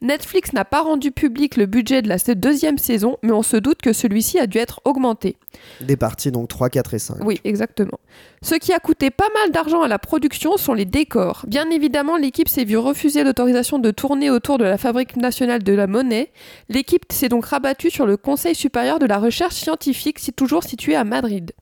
[0.00, 3.80] Netflix n'a pas rendu public le budget de la deuxième saison, mais on se doute
[3.82, 5.36] que celui-ci a dû être augmenté.
[5.80, 7.16] Des parties donc 3, 4 et 5.
[7.24, 7.98] Oui, exactement.
[8.42, 11.44] Ce qui a coûté pas mal d'argent à la production sont les décors.
[11.48, 15.72] Bien évidemment, l'équipe s'est vue refuser l'autorisation de tourner autour de la Fabrique nationale de
[15.72, 16.30] la monnaie.
[16.68, 20.94] L'équipe s'est donc rabattue sur le Conseil supérieur de la recherche scientifique, si toujours situé
[20.94, 21.52] à Madrid.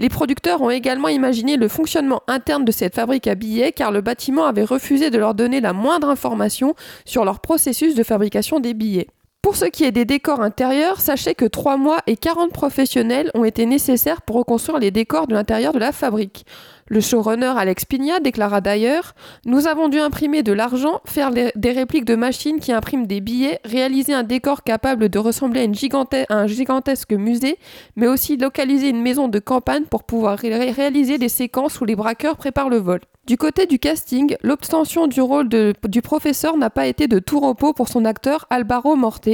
[0.00, 4.00] Les producteurs ont également imaginé le fonctionnement interne de cette fabrique à billets car le
[4.00, 8.74] bâtiment avait refusé de leur donner la moindre information sur leur processus de fabrication des
[8.74, 9.08] billets.
[9.42, 13.44] Pour ce qui est des décors intérieurs, sachez que 3 mois et 40 professionnels ont
[13.44, 16.44] été nécessaires pour reconstruire les décors de l'intérieur de la fabrique.
[16.90, 21.72] Le showrunner Alex Pigna déclara d'ailleurs Nous avons dû imprimer de l'argent, faire les- des
[21.72, 26.46] répliques de machines qui impriment des billets, réaliser un décor capable de ressembler à, un
[26.46, 27.58] gigantesque musée,
[27.96, 31.94] mais aussi localiser une maison de campagne pour pouvoir ré- réaliser des séquences où les
[31.96, 33.00] braqueurs préparent le vol.
[33.26, 37.74] Du côté du casting, l'obtention du rôle du professeur n'a pas été de tout repos
[37.74, 39.28] pour son acteur Alvaro Morte,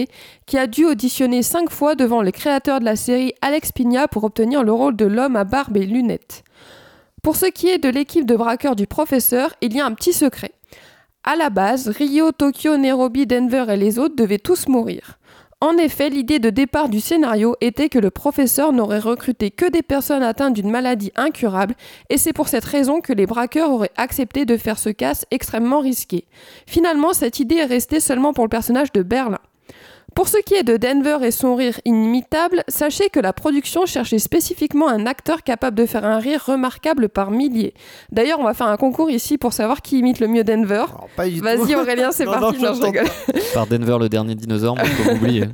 [0.47, 4.25] qui a dû auditionner cinq fois devant le créateur de la série Alex Pigna pour
[4.25, 6.43] obtenir le rôle de l'homme à barbe et lunettes.
[7.25, 10.13] Pour ce qui est de l'équipe de braqueurs du professeur, il y a un petit
[10.13, 10.53] secret.
[11.23, 15.19] À la base, Rio, Tokyo, Nairobi, Denver et les autres devaient tous mourir.
[15.63, 19.81] En effet, l'idée de départ du scénario était que le professeur n'aurait recruté que des
[19.81, 21.77] personnes atteintes d'une maladie incurable,
[22.11, 25.81] et c'est pour cette raison que les braqueurs auraient accepté de faire ce casse extrêmement
[25.81, 26.27] risqué.
[26.67, 29.41] Finalement, cette idée est restée seulement pour le personnage de Berlin.
[30.15, 34.21] Pour ce qui est de Denver et son rire inimitable, sachez que la production cherchait
[34.21, 37.75] spécifiquement un acteur capable de faire un rire remarquable par milliers.
[38.13, 40.85] D'ailleurs, on va faire un concours ici pour savoir qui imite le mieux Denver.
[41.17, 42.41] Vas-y Aurélien, c'est parti.
[42.61, 43.07] non, Non, je je rigole.
[43.55, 45.45] Par Denver, le dernier dinosaure, mais faut oublier.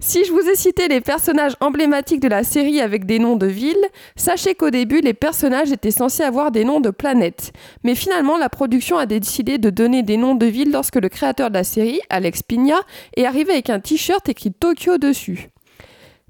[0.00, 3.46] Si je vous ai cité les personnages emblématiques de la série avec des noms de
[3.46, 7.52] villes, sachez qu'au début, les personnages étaient censés avoir des noms de planètes.
[7.82, 11.50] Mais finalement, la production a décidé de donner des noms de villes lorsque le créateur
[11.50, 12.80] de la série, Alex Pigna,
[13.16, 15.48] est arrivé avec un t-shirt écrit Tokyo dessus.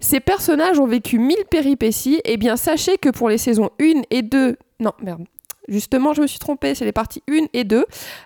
[0.01, 4.23] Ces personnages ont vécu mille péripéties, et bien sachez que pour les saisons 1 et
[4.23, 4.57] 2...
[4.81, 5.25] Non, merde.
[5.69, 7.85] Justement, je me suis trompée, c'est les parties 1 et 2.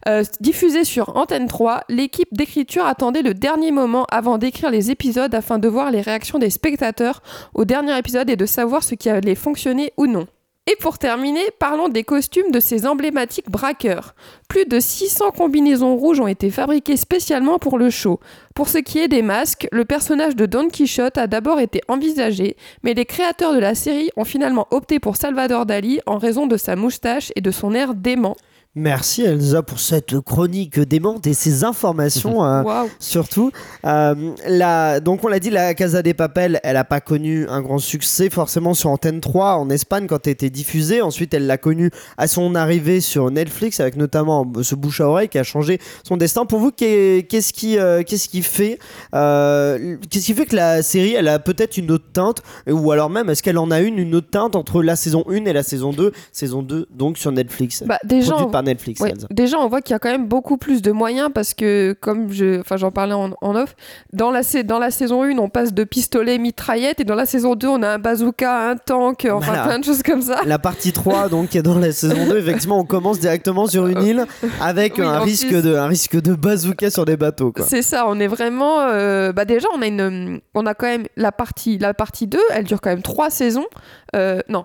[0.08, 5.34] Euh, diffusées sur Antenne 3, l'équipe d'écriture attendait le dernier moment avant d'écrire les épisodes
[5.34, 7.22] afin de voir les réactions des spectateurs
[7.54, 10.26] au dernier épisode et de savoir ce qui allait fonctionner ou non.
[10.70, 14.14] Et pour terminer, parlons des costumes de ces emblématiques braqueurs.
[14.48, 18.20] Plus de 600 combinaisons rouges ont été fabriquées spécialement pour le show.
[18.54, 22.56] Pour ce qui est des masques, le personnage de Don Quichotte a d'abord été envisagé,
[22.84, 26.56] mais les créateurs de la série ont finalement opté pour Salvador Dali en raison de
[26.56, 28.36] sa moustache et de son air dément.
[28.74, 33.50] Merci Elsa pour cette chronique démente et ces informations euh, Waouh surtout.
[33.84, 34.14] Euh,
[34.48, 37.76] la- donc on l'a dit, la Casa des Papel, elle n'a pas connu un grand
[37.78, 41.02] succès forcément sur Antenne 3 en Espagne quand elle était diffusée.
[41.02, 45.28] Ensuite, elle l'a connue à son arrivée sur Netflix avec notamment ce bouche à oreille
[45.28, 46.46] qui a changé son destin.
[46.46, 48.78] Pour vous, qu'est- qu'est-ce qui, euh, qu'est-ce qui fait,
[49.14, 53.10] euh, qu'est-ce qui fait que la série, elle a peut-être une autre teinte ou alors
[53.10, 55.62] même est-ce qu'elle en a une une autre teinte entre la saison 1 et la
[55.62, 57.82] saison 2, saison 2 donc sur Netflix?
[57.86, 59.00] bah, Déjà, par Netflix.
[59.00, 61.94] Ouais, déjà, on voit qu'il y a quand même beaucoup plus de moyens parce que,
[62.00, 63.74] comme je, enfin, j'en parlais en, en off,
[64.12, 67.26] dans la, sa- dans la saison 1, on passe de pistolet mitraillette et dans la
[67.26, 69.64] saison 2, on a un bazooka, un tank, enfin Voilà.
[69.64, 70.40] plein de choses comme ça.
[70.46, 73.86] La partie 3, donc, qui est dans la saison 2, effectivement, on commence directement sur
[73.86, 74.26] une île
[74.60, 77.52] avec Oui, un, risque plus- de, un risque de bazooka sur des bateaux.
[77.66, 78.80] C'est ça, on est vraiment.
[78.80, 82.38] euh, bah déjà, on a une, on a quand même la partie, la partie 2,
[82.50, 83.66] elle dure quand même 3 saisons.
[84.14, 84.64] Euh, non,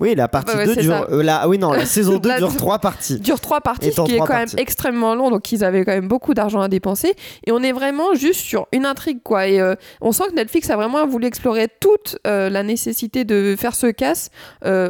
[0.00, 1.06] Oui, la partie Ouais, ouais, 2 c'est dure.
[1.10, 3.18] euh, la, oui, non, la saison 2 La- dure 3 parties.
[3.20, 4.56] dure trois parties, Et ce qui est quand parties.
[4.56, 7.14] même extrêmement long, donc ils avaient quand même beaucoup d'argent à dépenser.
[7.46, 9.46] Et on est vraiment juste sur une intrigue, quoi.
[9.48, 13.54] Et euh, on sent que Netflix a vraiment voulu explorer toute euh, la nécessité de
[13.58, 14.30] faire ce casse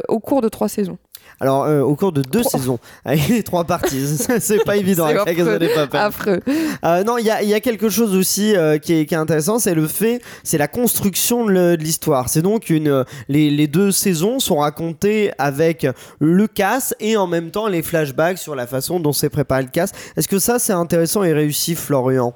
[0.07, 0.97] au cours de trois saisons.
[1.41, 2.51] Alors, euh, au cours de deux Trois.
[2.59, 4.05] saison, avec les trois parties,
[4.39, 5.59] c'est pas évident C'est avec la Casa affreux.
[5.59, 5.99] des Papel.
[6.01, 6.39] Affreux.
[6.83, 9.17] Euh, non, il y a, y a quelque chose aussi euh, qui, est, qui est
[9.17, 12.27] intéressant, c'est le fait, c'est la construction de l'histoire.
[12.29, 15.87] C'est donc une, euh, les, les deux saisons sont racontées avec
[16.19, 19.69] le casse et en même temps les flashbacks sur la façon dont s'est préparé le
[19.69, 19.91] casse.
[20.17, 22.33] Est-ce que ça c'est intéressant et réussi, Florian?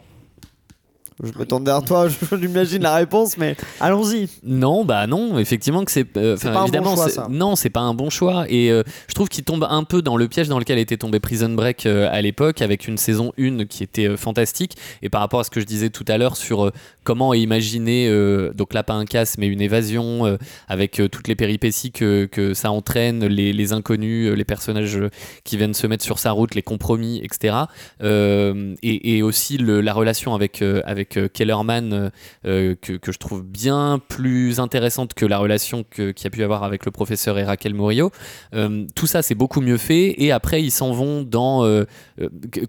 [1.21, 4.29] Je me tourne vers toi, je- j'imagine la réponse, mais allons-y.
[4.43, 6.15] Non, bah non, effectivement que c'est.
[6.17, 7.27] euh, C'est enfin, pas un bon évidemment, choix, ça.
[7.29, 8.45] non, c'est pas un bon choix.
[8.49, 11.19] Et euh, je trouve qu'il tombe un peu dans le piège dans lequel était tombé
[11.19, 14.75] Prison Break euh, à l'époque, avec une saison 1 qui était fantastique.
[15.01, 16.71] Et par rapport à ce que je disais tout à l'heure sur
[17.03, 20.37] comment imaginer, euh, donc là pas un casse, mais une évasion, euh,
[20.67, 24.99] avec euh, toutes les péripéties que, que ça entraîne, les, les inconnus, les personnages
[25.43, 27.55] qui viennent se mettre sur sa route, les compromis, etc.
[28.01, 32.11] Et, aussi la relation avec, avec Kellerman
[32.43, 36.63] que, que je trouve bien plus intéressante que la relation qu'il y a pu avoir
[36.63, 38.11] avec le professeur et Raquel Murillo.
[38.95, 40.15] Tout ça, c'est beaucoup mieux fait.
[40.21, 41.85] Et après, ils s'en vont dans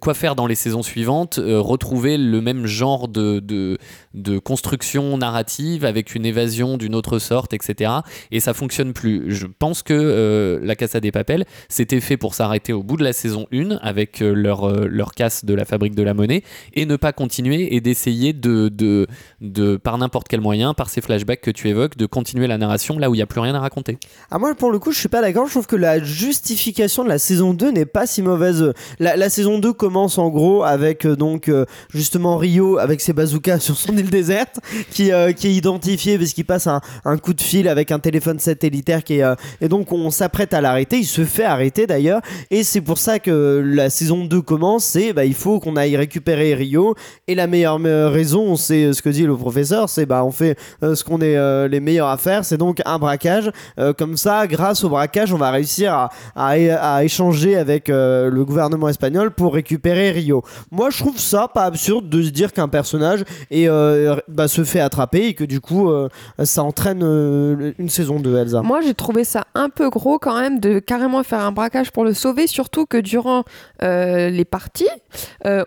[0.00, 3.78] quoi faire dans les saisons suivantes, retrouver le même genre de,
[4.14, 7.90] de construction narrative avec une évasion d'une autre sorte, etc.
[8.30, 9.34] Et ça fonctionne plus.
[9.34, 13.04] Je pense que euh, La Casa des Papel, c'était fait pour s'arrêter au bout de
[13.04, 16.42] la saison 1 avec euh, leur, euh, leur casse de la fabrique de la monnaie
[16.74, 19.06] et ne pas continuer et d'essayer de, de,
[19.40, 22.98] de, par n'importe quel moyen, par ces flashbacks que tu évoques, de continuer la narration
[22.98, 23.98] là où il n'y a plus rien à raconter.
[24.30, 27.08] Ah moi pour le coup je suis pas d'accord, je trouve que la justification de
[27.08, 28.72] la saison 2 n'est pas si mauvaise.
[29.00, 31.50] La, saison 2 commence en gros avec donc
[31.92, 36.32] justement Rio avec ses bazookas sur son île déserte qui, euh, qui est identifié parce
[36.32, 36.80] qu'il passe un,
[37.18, 41.06] coup de fil avec un téléphone satellitaire euh, et donc on s'apprête à l'arrêter, il
[41.06, 42.20] se fait arrêter d'ailleurs.
[42.50, 45.96] Et c'est pour ça que la saison 2 commence, c'est bah, il faut qu'on aille
[45.96, 46.94] récupérer Rio.
[47.28, 50.56] Et la meilleure euh, raison c'est ce que dit le professeur, c'est bah on fait
[50.82, 53.50] ce qu'on est les meilleurs à faire, c'est donc un braquage.
[53.98, 59.54] Comme ça, grâce au braquage, on va réussir à, échanger avec le gouvernement espagnol pour
[59.54, 60.42] récupérer Rio.
[60.70, 64.64] Moi, je trouve ça pas absurde de se dire qu'un personnage est, euh, bah, se
[64.64, 66.08] fait attraper et que du coup, euh,
[66.42, 68.62] ça entraîne euh, une saison de Elsa.
[68.62, 72.04] Moi, j'ai trouvé ça un peu gros quand même de carrément faire un braquage pour
[72.04, 73.44] le sauver, surtout que durant
[73.80, 74.88] les parties,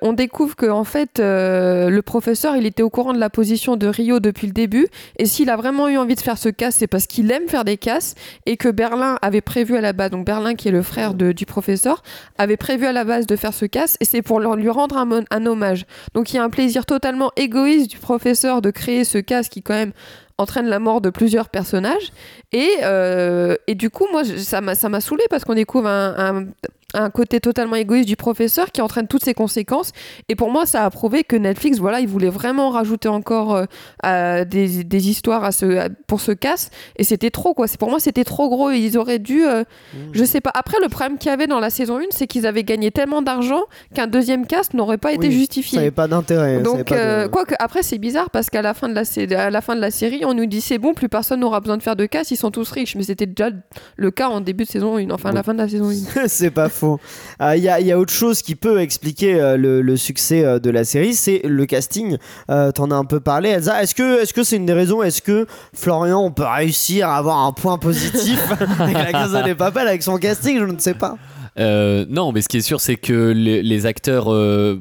[0.01, 3.87] on découvre que en fait, le professeur, il était au courant de la position de
[3.87, 4.87] Rio depuis le début,
[5.17, 7.63] et s'il a vraiment eu envie de faire ce casse, c'est parce qu'il aime faire
[7.63, 10.81] des casses, et que Berlin avait prévu à la base, donc Berlin qui est le
[10.81, 12.03] frère de- du professeur,
[12.37, 15.23] avait prévu à la base de faire ce casse, et c'est pour lui rendre un,
[15.29, 15.85] un hommage.
[16.13, 18.16] Donc il y a un plaisir totalement égoïste du professeur
[18.61, 19.93] de créer ce casse qui quand même
[20.37, 22.11] entraîne la mort de plusieurs personnages.
[22.51, 26.45] Et, euh, et du coup, moi, ça m'a saoulé parce qu'on découvre un-
[26.93, 29.91] un côté totalement égoïste du professeur qui entraîne toutes ses conséquences.
[30.29, 33.65] Et pour moi, ça a prouvé que Netflix, voilà, il voulait vraiment rajouter encore
[34.05, 36.69] euh, des, des, histoires à ce, pour ce casse.
[36.95, 37.67] Et c'était trop, quoi.
[37.77, 38.71] Pour moi, c'était trop gros.
[38.71, 39.45] Ils auraient dû.
[39.45, 39.97] Euh, mmh.
[40.13, 40.51] Je sais pas.
[40.53, 43.21] Après, le problème qu'il y avait dans la saison 1, c'est qu'ils avaient gagné tellement
[43.21, 45.75] d'argent qu'un deuxième cast n'aurait pas été justifié.
[45.75, 46.61] Ça n'avait pas d'intérêt.
[46.61, 49.61] Donc, euh, quoi que, après, c'est bizarre parce qu'à la, fin de la, à la
[49.61, 51.97] fin de la série, on nous dit c'est bon, plus personne n'aura besoin de faire
[51.97, 52.95] de casse, ils sont tous riches.
[52.95, 53.49] Mais c'était déjà
[53.97, 56.27] le cas en début de saison 1, enfin, à la fin de la saison 1.
[56.27, 59.97] c'est pas Il euh, y, a, y, a, autre chose qui peut expliquer euh, le,
[59.97, 62.17] succès euh, de la série, c'est le casting.
[62.47, 63.81] T'en as un peu parlé, Elsa.
[63.81, 67.17] Est-ce que est-ce que c'est une des raisons Est-ce que Florian, on peut réussir à
[67.17, 68.39] avoir un point positif?
[68.79, 71.17] Avec la Casa des Papel avec son casting Je ne sais pas.
[71.59, 74.79] Euh, non, mais ce qui est sûr, c'est que les, acteurs, euh,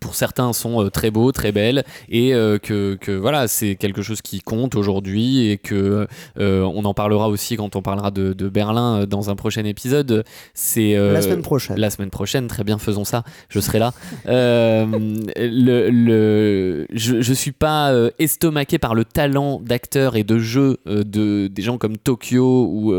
[0.00, 2.30] pour certains, sont euh, très beaux, très belles, et
[2.62, 7.56] que, que, voilà, c'est quelque chose qui compte aujourd'hui, et que on en parlera aussi
[7.56, 10.24] quand on parlera de, de Berlin dans un prochain épisode.
[10.54, 11.78] C'est la semaine prochaine.
[11.78, 13.24] La semaine prochaine, très bien, faisons ça.
[13.48, 13.92] Je serai là.
[14.26, 21.48] le, le, je, je suis pas estomaqué par le talent d'acteur et de jeu de
[21.48, 22.94] des gens comme Tokyo ou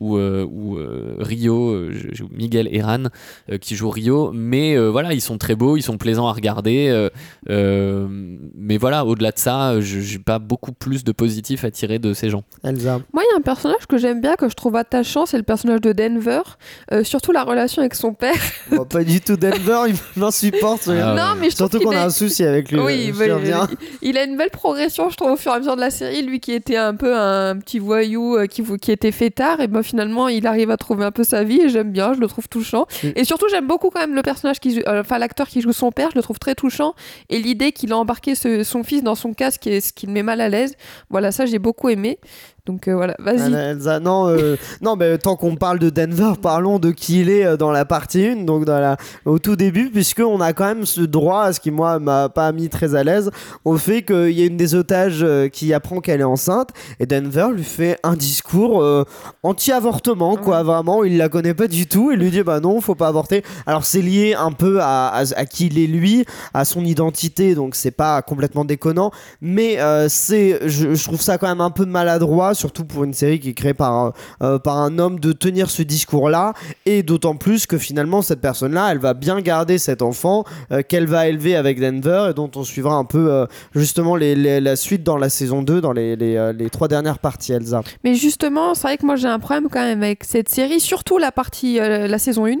[0.00, 0.78] ou, ou
[1.18, 1.90] Rio.
[2.30, 3.04] Miguel Miguel Eran
[3.50, 4.30] euh, qui joue Rio.
[4.32, 7.08] Mais euh, voilà, ils sont très beaux, ils sont plaisants à regarder.
[7.50, 8.06] Euh,
[8.54, 12.30] mais voilà, au-delà de ça, j'ai pas beaucoup plus de positif à tirer de ces
[12.30, 12.44] gens.
[12.62, 13.00] Elsa.
[13.12, 15.42] Moi, il y a un personnage que j'aime bien, que je trouve attachant, c'est le
[15.42, 16.42] personnage de Denver.
[17.02, 18.34] surtout la relation avec son père.
[18.90, 20.88] pas du tout Denver, il m'insupporte.
[20.88, 22.78] Ah non, mais Surtout qu'on a un souci avec lui.
[22.80, 23.12] Oui,
[24.02, 26.22] il, a une belle progression, je trouve, au fur et à mesure de la série.
[26.22, 30.28] Lui qui était un peu un petit voyou, qui, qui était fêtard, et ben finalement,
[30.28, 32.86] il arrive à trouver un peu sa vie, et j'aime bien, je le trouve touchant.
[33.02, 33.08] Mm.
[33.16, 35.90] Et surtout, j'aime beaucoup quand même le personnage qui euh, enfin l'acteur qui joue son
[35.90, 36.94] père, je le trouve très touchant.
[37.28, 40.40] Et l'idée qu'il a embarqué son fils dans son casque, ce qui le met mal
[40.40, 40.76] à l'aise.
[41.10, 42.18] Voilà, ça j'ai beaucoup aimé.
[42.66, 44.00] Donc euh, voilà, vas-y.
[44.00, 47.70] non, euh, non, mais tant qu'on parle de Denver, parlons de qui il est dans
[47.70, 48.96] la partie 1, donc dans la,
[49.26, 52.70] au tout début, puisqu'on a quand même ce droit, ce qui moi m'a pas mis
[52.70, 53.30] très à l'aise,
[53.66, 57.48] au fait qu'il y a une des otages qui apprend qu'elle est enceinte, et Denver
[57.52, 58.82] lui fait un discours
[59.42, 62.94] anti-avortement, quoi, vraiment, il la connaît pas du tout, et lui dit bah non, faut
[62.94, 63.42] pas avorter.
[63.66, 66.24] Alors c'est lié un peu à, à, qui il est lui,
[66.54, 69.10] à son identité, donc c'est pas complètement déconnant,
[69.42, 73.40] mais euh, c'est, je, trouve ça quand même un peu maladroit, surtout pour une série
[73.40, 74.12] qui est créée par,
[74.42, 76.52] euh, par un homme, de tenir ce discours-là,
[76.86, 81.06] et d'autant plus que finalement cette personne-là, elle va bien garder cet enfant euh, qu'elle
[81.06, 85.16] va élever avec Denver, et dont on suivra un peu justement les, la suite dans
[85.16, 87.82] la saison 2, dans les, les, trois dernières parties, Elsa.
[88.02, 91.18] Mais justement, c'est vrai que moi j'ai un problème quand même avec cette série, surtout
[91.18, 92.54] la partie, la saison 1,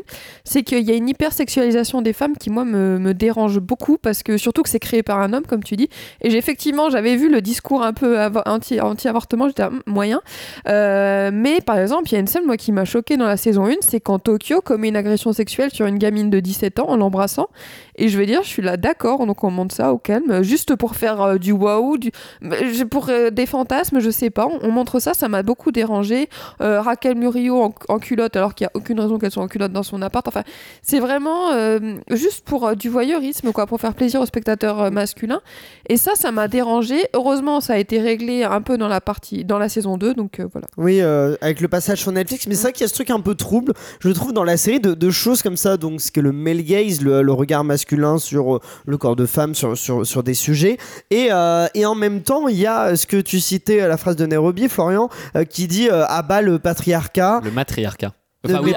[0.44, 4.36] c'est qu'il y a une hypersexualisation des femmes qui, moi, me, dérange beaucoup parce que
[4.36, 5.88] surtout que c'est créé par un homme, comme tu dis.
[6.20, 10.20] Et j'ai effectivement, j'avais vu le discours un peu anti-avortement, j'étais hum, moyen.
[10.68, 13.36] Euh, mais par exemple, il y a une scène, moi, qui m'a choqué dans la
[13.36, 16.88] saison 1, c'est quand Tokyo commet une agression sexuelle sur une gamine de 17 ans
[16.88, 17.48] en l'embrassant.
[17.96, 20.74] Et je vais dire, je suis là, d'accord, donc on monte ça au calme, juste
[20.74, 21.96] pour faire euh, du waouh,
[22.90, 24.48] pour euh, des fantasmes, je sais pas.
[24.62, 26.28] On, montre ça, ça m'a beaucoup dérangé.
[26.58, 29.82] Raquel Murillo en, culotte, alors qu'il n'y a aucune raison qu'elle soit en culotte dans
[29.82, 30.26] son appart.
[30.26, 30.42] Enfin,
[30.82, 31.50] c'est vraiment
[32.10, 35.40] juste pour du voyeurisme, quoi, pour faire plaisir aux spectateurs masculins.
[35.88, 36.96] Et ça, ça m'a dérangé.
[37.14, 40.40] Heureusement, ça a été réglé un peu dans la partie, dans la saison 2, donc
[40.52, 40.66] voilà.
[40.76, 43.20] Oui, avec le passage sur Netflix, mais c'est vrai qu'il y a ce truc un
[43.20, 46.32] peu trouble, je trouve, dans la série, de, choses comme ça, donc ce que le
[46.32, 50.78] male gaze, le, regard masculin sur le corps de femme, sur, sur, sur des sujets.
[51.10, 51.28] Et,
[51.74, 54.68] et en même temps, il y a ce que tu citais, la phrase de Nairobi,
[54.68, 55.08] Florian,
[55.50, 57.40] qui dit abat le patriarcat.
[57.44, 58.12] Le matriarcat.
[58.44, 58.74] Enfin, oui,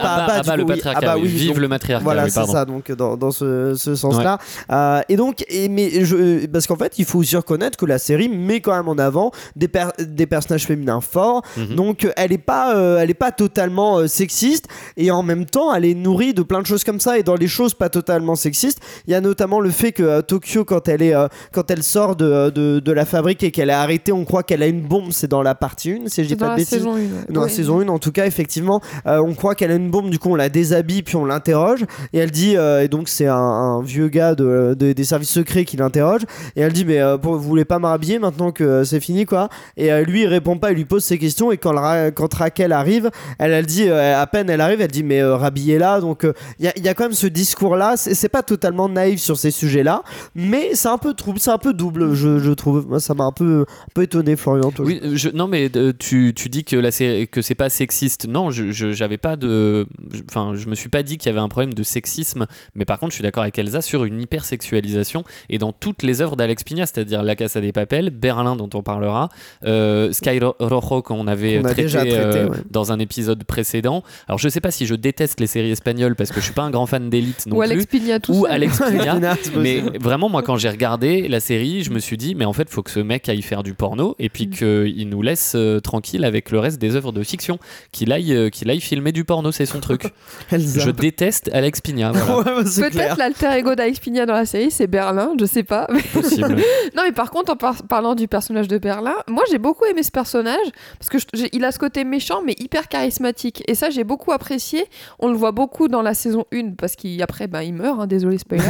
[0.58, 1.16] le patriarcat.
[1.18, 2.04] vive le matriarcat.
[2.04, 4.38] Voilà, c'est ça, donc dans, dans ce, ce sens-là.
[4.72, 7.98] Euh, et donc, et, mais je, parce qu'en fait, il faut aussi reconnaître que la
[7.98, 11.44] série met quand même en avant des, des personnages féminins forts.
[11.58, 11.76] Mhm.
[11.76, 15.74] Donc, elle est pas, euh, elle est pas totalement euh, sexiste et en même temps,
[15.74, 17.18] elle est nourrie de plein de choses comme ça.
[17.18, 20.66] Et dans les choses pas totalement sexistes, il y a notamment le fait que Tokyo,
[20.66, 21.14] quand elle est,
[21.52, 24.64] quand elle sort de, de, de la fabrique et qu'elle est arrêtée, on croit qu'elle
[24.64, 25.12] a une bombe.
[25.12, 26.70] C'est dans la partie 1, si je dis pas de bêtises.
[26.70, 29.91] Saison 1, Dans la saison 1, en tout cas, effectivement, on croit qu'elle a une
[29.91, 31.86] bombe, du coup on la déshabille puis on l'interroge.
[32.13, 35.78] Et elle dit euh, et donc c'est un, vieux gars de, des services secrets qui
[35.78, 36.22] l'interroge.
[36.56, 39.50] Et elle dit mais euh, vous voulez pas m'habiller maintenant que c'est fini quoi?
[39.76, 41.52] Et euh, lui il répond pas il lui pose ses questions.
[41.52, 41.76] Et quand,
[42.15, 46.00] quand Raquel arrive elle elle dit à peine elle arrive elle dit mais rhabillez là
[46.00, 46.26] donc
[46.60, 49.52] il y, y, a quand même ce discours là c'est pas totalement naïf sur ces
[49.52, 50.04] sujets là
[50.36, 52.88] mais c'est un peu trouble c'est un peu double je, je trouve.
[52.88, 56.50] Moi ça m'a un peu un peu étonné Florian oui je, non mais tu, tu
[56.50, 56.78] dis que
[57.26, 58.28] que c'est pas sexiste.
[58.28, 59.88] Non je j'avais pas de de.
[60.30, 63.00] Enfin, je me suis pas dit qu'il y avait un problème de sexisme, mais par
[63.00, 66.64] contre, je suis d'accord avec Elsa sur une hypersexualisation et dans toutes les œuvres d'Alex
[66.64, 69.30] Pina, c'est-à-dire La Casa des Papels, Berlin dont on parlera,
[69.66, 72.58] euh, Sky Ro- Rojo qu'on avait traité, déjà traité, euh, ouais.
[72.72, 74.04] dans un épisode précédent.
[74.28, 76.64] Alors, je sais pas si je déteste les séries espagnoles parce que je suis pas
[76.64, 77.66] un grand fan d'élite non Ou plus.
[77.72, 78.52] Alex Pigna tout ou seul.
[78.52, 79.36] Alex Pina.
[79.58, 82.70] Mais vraiment, moi, quand j'ai regardé la série, je me suis dit, mais en fait,
[82.70, 84.30] faut que ce mec aille faire du porno et Mm.
[84.30, 87.60] puis qu'il nous laisse euh, tranquille avec le reste des œuvres de fiction.
[87.92, 90.13] Qu'il aille, euh, qu'il aille filmer du porno, c'est son truc.
[90.52, 92.12] Je déteste Alex Pina.
[92.28, 92.63] Voilà, bah.
[92.63, 95.88] Peut-être l'alter ego d'Alex Pigna dans la série, c'est Berlin, je sais pas.
[95.91, 96.56] Mais- possible.
[96.95, 100.04] non, mais par contre, en par- parlant du personnage de Berlin, moi j'ai beaucoup aimé
[100.04, 100.67] ce personnage
[101.00, 103.63] parce que je- il a ce côté méchant mais hyper charismatique.
[103.67, 104.85] Et ça, j'ai beaucoup apprécié.
[105.19, 108.38] On le voit beaucoup dans la saison 1 parce qu'après, bah, il meurt, hein, désolé
[108.38, 108.63] spoiler.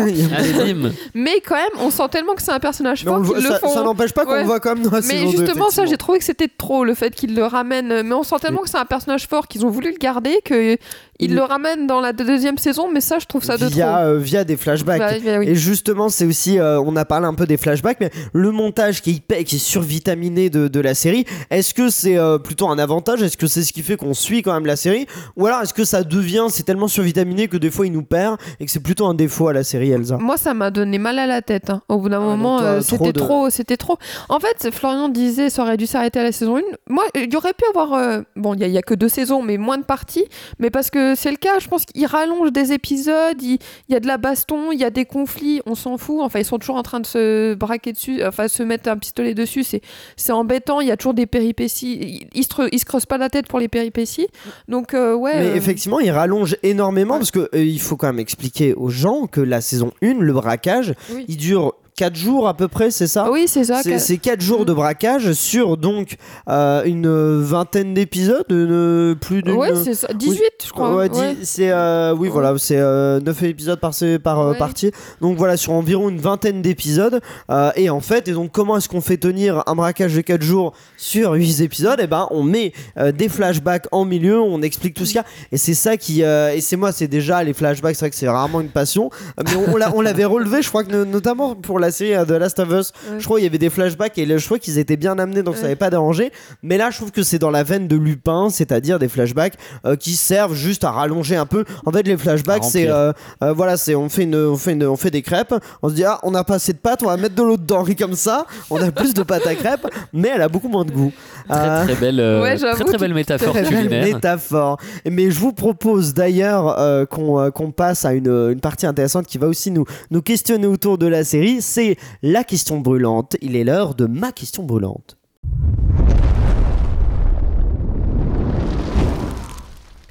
[1.14, 3.60] Mais quand même, on sent tellement que c'est un personnage Mais on fort le ça,
[3.60, 3.74] font.
[3.74, 4.42] ça n'empêche pas qu'on Ouais.
[4.42, 6.48] le voit quand même dans la Mais saison 2, justement, ça, j'ai trouvé que c'était
[6.48, 8.02] trop le fait qu'ils le ramènent.
[8.04, 10.54] Mais on sent tellement que c'est un personnage fort qu'ils ont voulu le garder que
[10.62, 10.78] ils
[11.20, 12.90] Il- le ramènent dans la deuxième saison.
[12.92, 13.96] Mais ça, je trouve ça de via, trop.
[14.06, 15.00] euh, via des flashbacks.
[15.00, 15.48] Bah, oui.
[15.50, 19.02] Et justement, c'est aussi, euh, on a parlé un peu des flashbacks, mais le montage
[19.02, 22.78] qui est qui est survitaminé de, de la série, est-ce que c'est euh, plutôt un
[22.80, 23.22] avantage?
[23.24, 25.08] Est-ce que c'est ce qui fait qu'on suit quand même la série?
[25.36, 28.38] Ou alors est-ce que ça devient, c'est tellement survitaminé que des fois il nous perd
[28.60, 30.18] et que c'est plutôt un défaut à la série Elsa?
[30.18, 31.70] Moi, ça m'a donné mal à la tête.
[31.70, 31.82] hein.
[31.90, 33.98] Au bout d'un Ah, moment, trop c'était de- trop, c'était trop.
[34.30, 36.62] En fait, Florian disait, ça aurait dû s'arrêter à la saison 1.
[36.90, 39.10] Moi, il y aurait pu avoir, bon, il y, a- il y a que deux
[39.10, 40.26] saisons, mais moins de parties.
[40.60, 43.42] Mais parce que c'est le cas, je pense qu'il rallonge des épisodes.
[43.42, 43.58] Il
[43.90, 45.62] il y a de la baston, il y a des conflits.
[45.66, 46.18] On s'en fout.
[46.22, 49.34] Enfin, ils sont toujours en train de se braquer dessus, enfin, se mettre un pistolet
[49.34, 49.64] dessus.
[49.64, 50.82] C'est, embêtant.
[50.82, 51.98] Il y a toujours des péripéties.
[52.02, 54.28] Ils, ils se, ils se creusent pas la tête pour les péripéties.
[54.68, 55.40] Donc, euh, ouais.
[55.40, 57.20] Mais euh, effectivement, il rallonge énormément Ouais.
[57.20, 60.34] parce que euh, il faut quand même expliquer aux gens que la saison 1, le
[60.34, 61.26] braquage, Oui.
[61.28, 63.82] il dure 4 jours à peu près, c'est ça oui, c'est ça.
[63.84, 64.66] C'est- que- C'est 4 jours Mm.
[64.66, 66.16] de braquage sur donc
[66.48, 69.56] euh, une vingtaine d'épisodes, une- plus d'une.
[69.56, 70.08] Ouais, c'est ça.
[70.14, 70.96] 18, je crois.
[70.96, 71.36] Ouais, Ouais.
[71.36, 73.92] dix- c'est euh, oui voilà c'est 9 épisodes par
[74.24, 74.58] par euh, Ouais.
[74.58, 74.92] partie
[75.22, 77.20] donc voilà sur environ une vingtaine d'épisodes
[77.50, 80.44] euh, et en fait et donc comment est-ce qu'on fait tenir un braquage de 4
[80.44, 82.00] jours sur 8 épisodes?
[82.00, 85.20] Et ben on met euh, des flashbacks en milieu on explique tout ce qu'il y
[85.22, 88.10] a et c'est ça qui euh, et c'est moi c'est déjà les flashbacks c'est vrai
[88.12, 90.84] que c'est rarement une passion euh, mais on, on l'a- on l'avait relevé je crois
[90.84, 93.20] que no- notamment pour la série euh, de Last of Us Ouais.
[93.20, 95.56] je crois qu'il y avait des flashbacks et je crois qu'ils étaient bien amenés donc
[95.56, 95.64] ça Ouais.
[95.68, 96.32] n'avait pas dérangé
[96.64, 99.96] mais là je trouve que c'est dans la veine de Lupin c'est-à-dire des flashbacks euh,
[99.96, 103.12] qui servent juste à rallonger un peu en fait les flashbacks c'est euh,
[103.44, 105.94] euh, voilà c'est on fait une on fait une, on fait des crêpes on se
[105.96, 107.96] dit ah on a pas assez de pâtes on va mettre de l'eau dedans et
[107.96, 110.92] comme ça on a plus de pâtes à crêpes mais elle a beaucoup moins de
[110.92, 111.12] goût
[111.50, 114.04] Très Euh, très belle, euh, Ouais, très très belle métaphore Très belle culinaire.
[114.16, 114.78] métaphore.
[115.10, 119.28] Mais je vous propose d'ailleurs euh, qu'on euh, qu'on passe à une, une partie intéressante
[119.28, 121.62] qui va aussi nous, nous questionner autour de la série.
[121.78, 123.36] C'est la question brûlante.
[123.40, 125.16] Il est l'heure de ma question brûlante.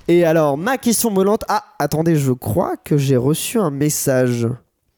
[0.07, 1.43] Et alors, ma question brûlante.
[1.49, 4.47] Ah, attendez, je crois que j'ai reçu un message.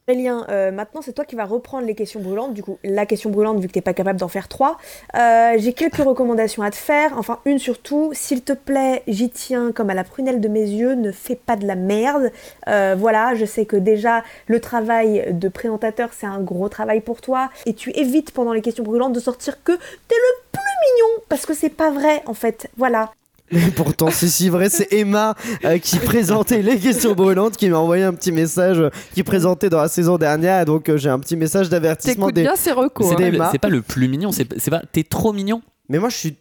[0.09, 2.54] Aurélien, euh, maintenant c'est toi qui vas reprendre les questions brûlantes.
[2.54, 4.78] Du coup, la question brûlante, vu que t'es pas capable d'en faire trois,
[5.14, 7.12] euh, j'ai quelques recommandations à te faire.
[7.18, 10.94] Enfin, une surtout, s'il te plaît, j'y tiens comme à la prunelle de mes yeux,
[10.94, 12.32] ne fais pas de la merde.
[12.68, 17.20] Euh, voilà, je sais que déjà le travail de présentateur c'est un gros travail pour
[17.20, 21.22] toi, et tu évites pendant les questions brûlantes de sortir que t'es le plus mignon,
[21.28, 22.70] parce que c'est pas vrai en fait.
[22.78, 23.11] Voilà.
[23.51, 25.34] Et pourtant, c'est si vrai, c'est Emma
[25.64, 29.70] euh, qui présentait les questions brûlantes, qui m'a envoyé un petit message, euh, qui présentait
[29.70, 30.62] dans la saison dernière.
[30.62, 32.26] Et donc, euh, j'ai un petit message d'avertissement.
[32.26, 32.42] T'écoutes Des...
[32.42, 33.09] bien ces recos.
[33.09, 33.38] C'est hein.
[33.38, 34.82] pas, pas le plus mignon, c'est c'est pas.
[34.92, 35.62] T'es trop mignon.
[35.88, 36.36] Mais moi, je suis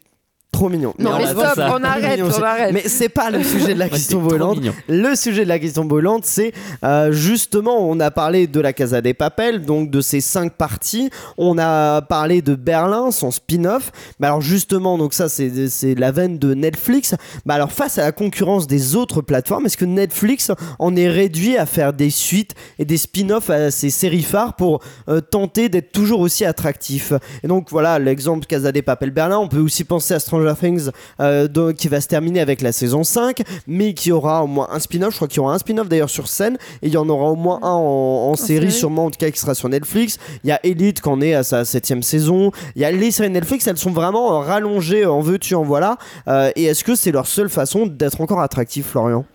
[0.52, 0.94] trop mignon.
[0.98, 1.76] Non, mais bah, stop, ça.
[1.78, 2.74] on arrête, on arrête.
[2.74, 4.74] Mais c'est pas le sujet de la question mignon.
[4.88, 9.02] Le sujet de la question brûlante, c'est euh, justement, on a parlé de la Casa
[9.02, 11.10] des Papel, donc de ces cinq parties.
[11.38, 13.92] On a parlé de Berlin, son spin-off.
[14.20, 17.16] Mais alors justement, donc ça, c'est c'est la veine de Netflix.
[17.46, 21.58] Bah alors face à la concurrence des autres plateformes, est-ce que Netflix en est réduit
[21.58, 25.92] à faire des suites et des spin-offs à ces séries phares pour euh, tenter d'être
[25.92, 27.14] toujours aussi attractif?
[27.44, 29.38] Et donc voilà, l'exemple Casa des Papel Berlin.
[29.38, 33.04] On peut aussi penser à Stranger Things euh, qui va se terminer avec la saison
[33.04, 35.12] 5, mais qui aura au moins un spin-off.
[35.12, 37.30] Je crois qu'il y aura un spin-off d'ailleurs sur scène, et il y en aura
[37.32, 38.72] au moins un en, en série, série.
[38.72, 40.18] sûrement en tout cas qui sera sur Netflix.
[40.44, 42.52] Il y a Elite qui en est à sa septième saison.
[42.76, 45.98] Il y a les séries Netflix, elles sont vraiment rallongées en veux-tu, en voilà.
[46.28, 49.26] Euh, et est-ce que c'est leur seule façon d'être encore attractif, Florian?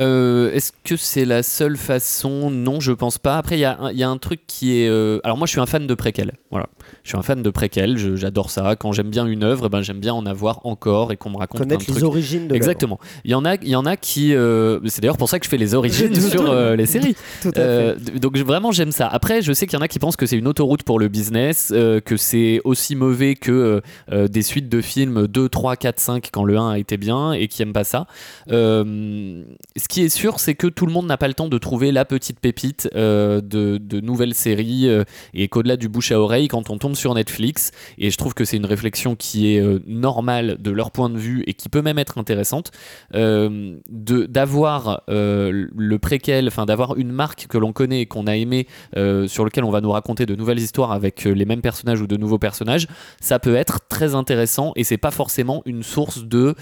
[0.00, 2.50] Euh, Est-ce que c'est la seule façon?
[2.50, 3.36] Non, je pense pas.
[3.36, 4.88] Après, il y, a un- il y a un truc qui est.
[4.88, 6.32] euh, Alors, moi, je suis un fan de préquel.
[6.50, 6.66] Voilà.
[7.08, 7.96] Je suis un fan de préquel.
[7.96, 8.76] je- J'adore ça.
[8.76, 11.38] Quand j'aime bien une œuvre, eh ben, j'aime bien en avoir encore et qu'on me
[11.38, 12.04] raconte plein de Connaître les trucs.
[12.04, 12.54] origines de.
[12.54, 12.98] Exactement.
[13.24, 14.34] Il y en a, il y en a qui.
[14.34, 17.16] euh, C'est d'ailleurs pour ça que je fais les origines sur euh, les séries.
[17.40, 17.60] Tout à fait.
[17.60, 19.08] Euh, donc vraiment j'aime ça.
[19.08, 21.08] Après je sais qu'il y en a qui pensent que c'est une autoroute pour le
[21.08, 23.80] business, que c'est aussi mauvais que
[24.12, 27.48] des suites de films 2, 3, 4, 5 quand le 1 a été bien et
[27.48, 28.06] qui aiment pas ça.
[28.48, 31.90] Ce qui est sûr c'est que tout le monde n'a pas le temps de trouver
[31.90, 34.88] la petite pépite de, de nouvelles séries
[35.32, 38.44] et qu'au-delà du bouche à oreille quand on tombe sur Netflix et je trouve que
[38.44, 41.82] c'est une réflexion qui est euh, normale de leur point de vue et qui peut
[41.82, 42.70] même être intéressante
[43.14, 48.36] euh, d'avoir euh, le préquel, enfin d'avoir une marque que l'on connaît et qu'on a
[48.36, 52.00] aimé, euh, sur lequel on va nous raconter de nouvelles histoires avec les mêmes personnages
[52.00, 52.86] ou de nouveaux personnages,
[53.20, 56.54] ça peut être très intéressant et c'est pas forcément une source de,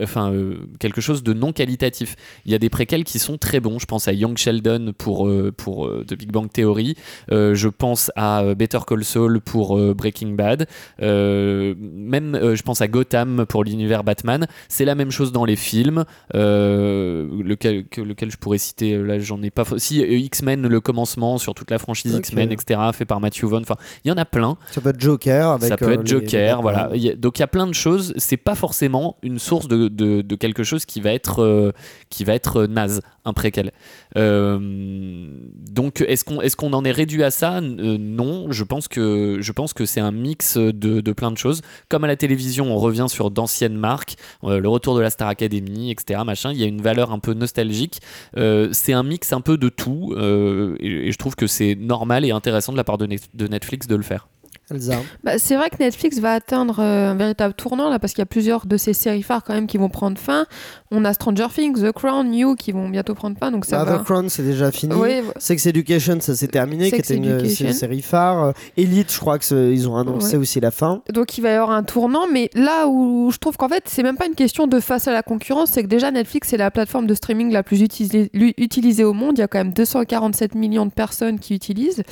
[0.00, 0.32] enfin
[0.78, 2.16] quelque chose de non qualitatif.
[2.44, 3.78] Il y a des préquels qui sont très bons.
[3.78, 6.96] Je pense à Young Sheldon pour pour The Big Bang Theory.
[7.30, 10.66] Je pense à Better Call Saul pour euh, Breaking Bad.
[11.02, 14.46] Euh, même euh, je pense à Gotham pour l'univers Batman.
[14.68, 16.04] C'est la même chose dans les films.
[16.34, 19.64] Lequel, que- lequel je pourrais citer, là j'en ai pas.
[19.78, 22.14] Si X-Men, le commencement sur toute la franchise.
[22.16, 23.62] X-Men, etc., fait par Matthew Vaughn.
[23.62, 24.56] Enfin, il y en a plein.
[24.70, 25.50] Ça peut être Joker.
[25.50, 26.90] Avec, Ça peut être les- Joker, les- voilà.
[26.94, 28.12] Il y a- donc il y a plein de choses.
[28.16, 31.72] C'est pas forcément une source de, de- de quelque chose qui va être
[32.10, 33.72] qui va être naze, un préquel.
[35.72, 37.60] Donc est-ce qu'on est-ce qu'on en est réduit à ça?
[37.60, 41.62] Non, je pense que je pense que c'est un mix de, plein de choses.
[41.88, 45.28] Comme à la télévision, on revient sur d'anciennes marques, euh, le retour de la Star
[45.28, 46.20] Academy, etc.
[46.50, 48.00] Il y a une valeur un peu nostalgique.
[48.36, 52.24] Euh, c'est un mix un peu de tout, euh, et, je trouve que c'est normal
[52.24, 54.28] et intéressant de la part de Netflix de le faire.
[54.70, 54.96] Elsa.
[55.24, 58.22] Bah, c'est vrai que Netflix va atteindre euh, un véritable tournant là parce qu'il y
[58.22, 60.46] a plusieurs de ces séries phares quand même qui vont prendre fin.
[60.90, 63.92] On a Stranger Things, The Crown, You qui vont bientôt prendre fin donc ça Bah,
[63.92, 63.98] va.
[63.98, 64.94] The Crown, c'est déjà fini.
[64.94, 68.44] Ouais, Sex Education, ça s'est terminé, qui était une, c'est une série phare.
[68.44, 70.42] Euh, Elite, je crois que c'est- ils ont annoncé Ouais.
[70.42, 71.02] aussi la fin.
[71.12, 74.02] Donc il va y avoir un tournant, mais là où je trouve qu'en fait c'est
[74.02, 76.70] même pas une question de face à la concurrence, c'est que déjà Netflix c'est la
[76.70, 79.38] plateforme de streaming la plus utilisée, au monde.
[79.38, 82.02] Il y a quand même 247 millions de personnes qui utilisent.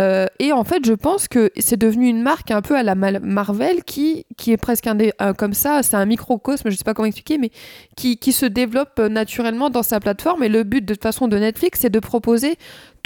[0.00, 2.94] Euh, et en fait je pense que c'est devenu une marque un peu à la
[2.94, 7.06] Marvel qui, est presque un un- comme ça, c'est un microcosme, je sais pas comment
[7.06, 7.50] expliquer, mais
[7.96, 10.42] qui, qui se développe euh, naturellement dans sa plateforme.
[10.42, 12.56] Et le but de toute façon de Netflix c'est de proposer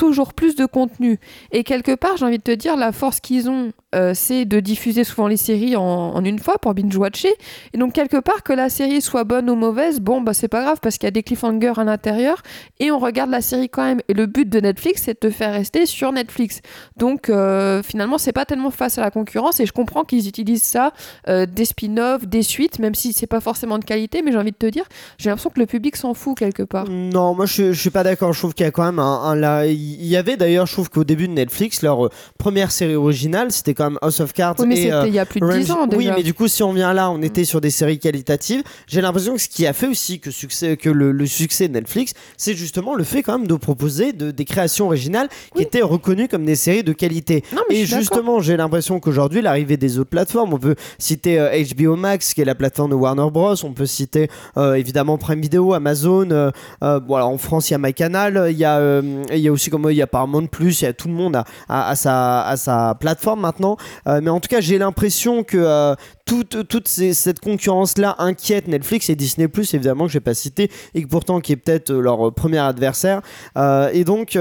[0.00, 1.20] toujours plus de contenu.
[1.52, 4.58] Et quelque part, j'ai envie de te dire, la force qu'ils ont, euh, c'est de
[4.58, 7.34] diffuser souvent les séries en, une fois pour binge-watcher.
[7.74, 10.62] Et donc, quelque part, que la série soit bonne ou mauvaise, bon, bah, c'est pas
[10.62, 12.42] grave parce qu'il y a des cliffhangers à l'intérieur
[12.78, 14.00] et on regarde la série quand même.
[14.08, 16.62] Et le but de Netflix, c'est de te faire rester sur Netflix.
[16.96, 20.62] Donc, euh, finalement, c'est pas tellement face à la concurrence et je comprends qu'ils utilisent
[20.62, 20.94] ça,
[21.28, 24.52] euh, des spin-offs, des suites, même si c'est pas forcément de qualité, mais j'ai envie
[24.52, 24.84] de te dire,
[25.18, 26.88] j'ai l'impression que le public s'en fout quelque part.
[26.88, 28.32] Non, moi je, suis pas d'accord.
[28.32, 29.66] Je trouve qu'il y a quand même un, un- là,
[30.00, 33.50] il y avait d'ailleurs, je trouve qu'au début de Netflix, leur euh, première série originale,
[33.52, 35.44] c'était quand même House of Cards Oui, mais c'était euh, il y a plus de
[35.46, 35.96] Orange- 10 ans déjà.
[35.98, 38.62] Oui, mais du coup, si on vient là, on était sur des séries qualitatives.
[38.86, 41.72] J'ai l'impression que ce qui a fait aussi que, succès, que le, le succès de
[41.74, 45.82] Netflix, c'est justement le fait quand même de proposer de, des créations originales qui étaient
[45.82, 47.42] reconnues comme des séries de qualité.
[47.54, 51.38] Non, mais je Et justement, j'ai l'impression qu'aujourd'hui, l'arrivée des autres plateformes, on peut citer
[51.38, 53.54] euh, HBO Max, qui est la plateforme de Warner Bros.
[53.64, 56.30] On peut citer euh, évidemment Prime Video, Amazon.
[56.30, 56.50] euh,
[56.82, 58.48] euh, bon, alors, en France, il y a MyCanal.
[58.50, 60.82] Il y a, euh, il y a aussi comme il y a Paramount Plus.
[60.82, 63.76] Il y a tout le monde à, sa plateforme maintenant.
[64.06, 65.94] Euh, mais en tout cas, j'ai l'impression que euh,
[66.30, 71.08] toute, cette concurrence-là inquiète Netflix et Disney évidemment, que je n'ai pas cité, et que
[71.08, 73.20] pourtant qui est peut-être euh, leur euh, premier adversaire.
[73.56, 74.38] Euh, et donc,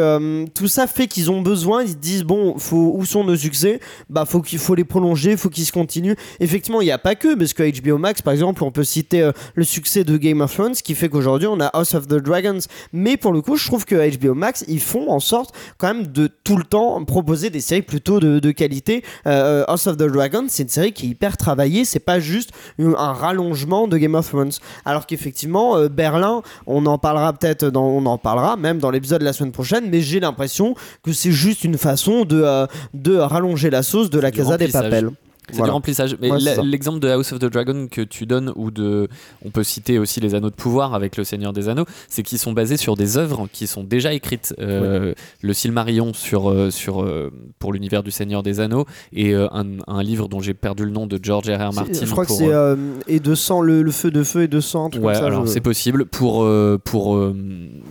[0.53, 3.79] tout ça fait qu'ils ont besoin, ils se disent, bon, où sont nos succès?
[4.09, 6.15] Bah, faut faut les prolonger, faut qu'ils se continuent.
[6.39, 9.29] Effectivement, il n'y a pas que, parce que HBO Max, par exemple, on peut citer
[9.55, 12.59] le succès de Game of Thrones, qui fait qu'aujourd'hui, on a House of the Dragons.
[12.93, 16.07] Mais pour le coup, je trouve que HBO Max, ils font en sorte quand même
[16.07, 19.03] de tout le temps proposer des séries plutôt de, qualité.
[19.25, 23.13] House of the Dragons, c'est une série qui est hyper travaillée, c'est pas juste un
[23.13, 24.51] rallongement de Game of Thrones.
[24.85, 29.19] Alors qu'effectivement, euh, Berlin, on en parlera peut-être, dans, on en parlera même dans l'épisode
[29.19, 33.15] de la semaine prochaine, mais j'ai l'impression que c'est juste une façon de, euh, de
[33.17, 35.05] rallonger la sauce de la Casa des remplissage.
[35.51, 35.71] C'est Voilà.
[35.71, 36.17] du remplissage.
[36.21, 39.07] Mais Ouais, l'exemple de House of the Dragon que tu donnes, ou de,
[39.45, 42.37] on peut citer aussi les Anneaux de pouvoir avec le Seigneur des Anneaux, c'est qu'ils
[42.39, 44.53] sont basés sur des œuvres qui sont déjà écrites.
[44.59, 49.65] Euh, Le Silmarillion sur, euh, sur, euh, pour l'univers du Seigneur des Anneaux et un,
[49.87, 51.69] un livre dont j'ai perdu le nom de George R.
[51.69, 51.73] R.
[51.73, 51.93] Martin.
[52.05, 52.75] Je crois que c'est euh,
[53.07, 55.61] et de sang, le, le feu de feu et de sang, Ouais, alors je- c'est
[55.61, 56.47] possible pour
[56.83, 57.19] pour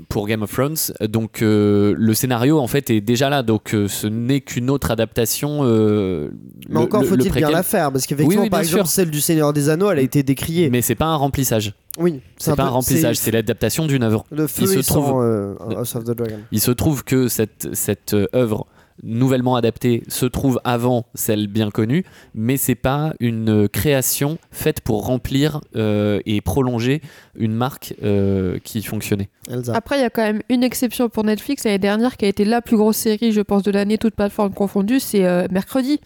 [0.09, 0.77] pour Game of Thrones.
[1.09, 5.61] Donc le scénario en fait est déjà là, donc ce n'est qu'une autre adaptation.
[5.63, 6.31] euh,
[6.69, 8.93] Mais le- encore faut-il bien la faire parce qu'effectivement, Oui, oui, par bien exemple, sûr.
[8.93, 10.71] celle du Seigneur des Anneaux, elle a été décriée.
[10.71, 11.75] Mais c'est pas un remplissage.
[11.99, 14.25] oui, C'est pas un remplissage, c'est l'adaptation d'une œuvre.
[14.31, 16.39] le feu il se trouve- euh, House of the Dragon.
[16.53, 18.67] Il se trouve que cette, cette euh, œuvre
[19.05, 24.81] nouvellement adaptée se trouve avant celle bien connue, mais c'est pas une euh, création faite
[24.81, 27.01] pour remplir euh, et prolonger
[27.37, 29.29] une marque euh, qui fonctionnait.
[29.49, 29.73] Elsa.
[29.77, 32.45] Après, il y a quand même une exception pour Netflix l'année dernière qui a été
[32.45, 36.01] la plus grosse série, je pense, de l'année, toute plateforme confondue, c'est euh, Mercredi.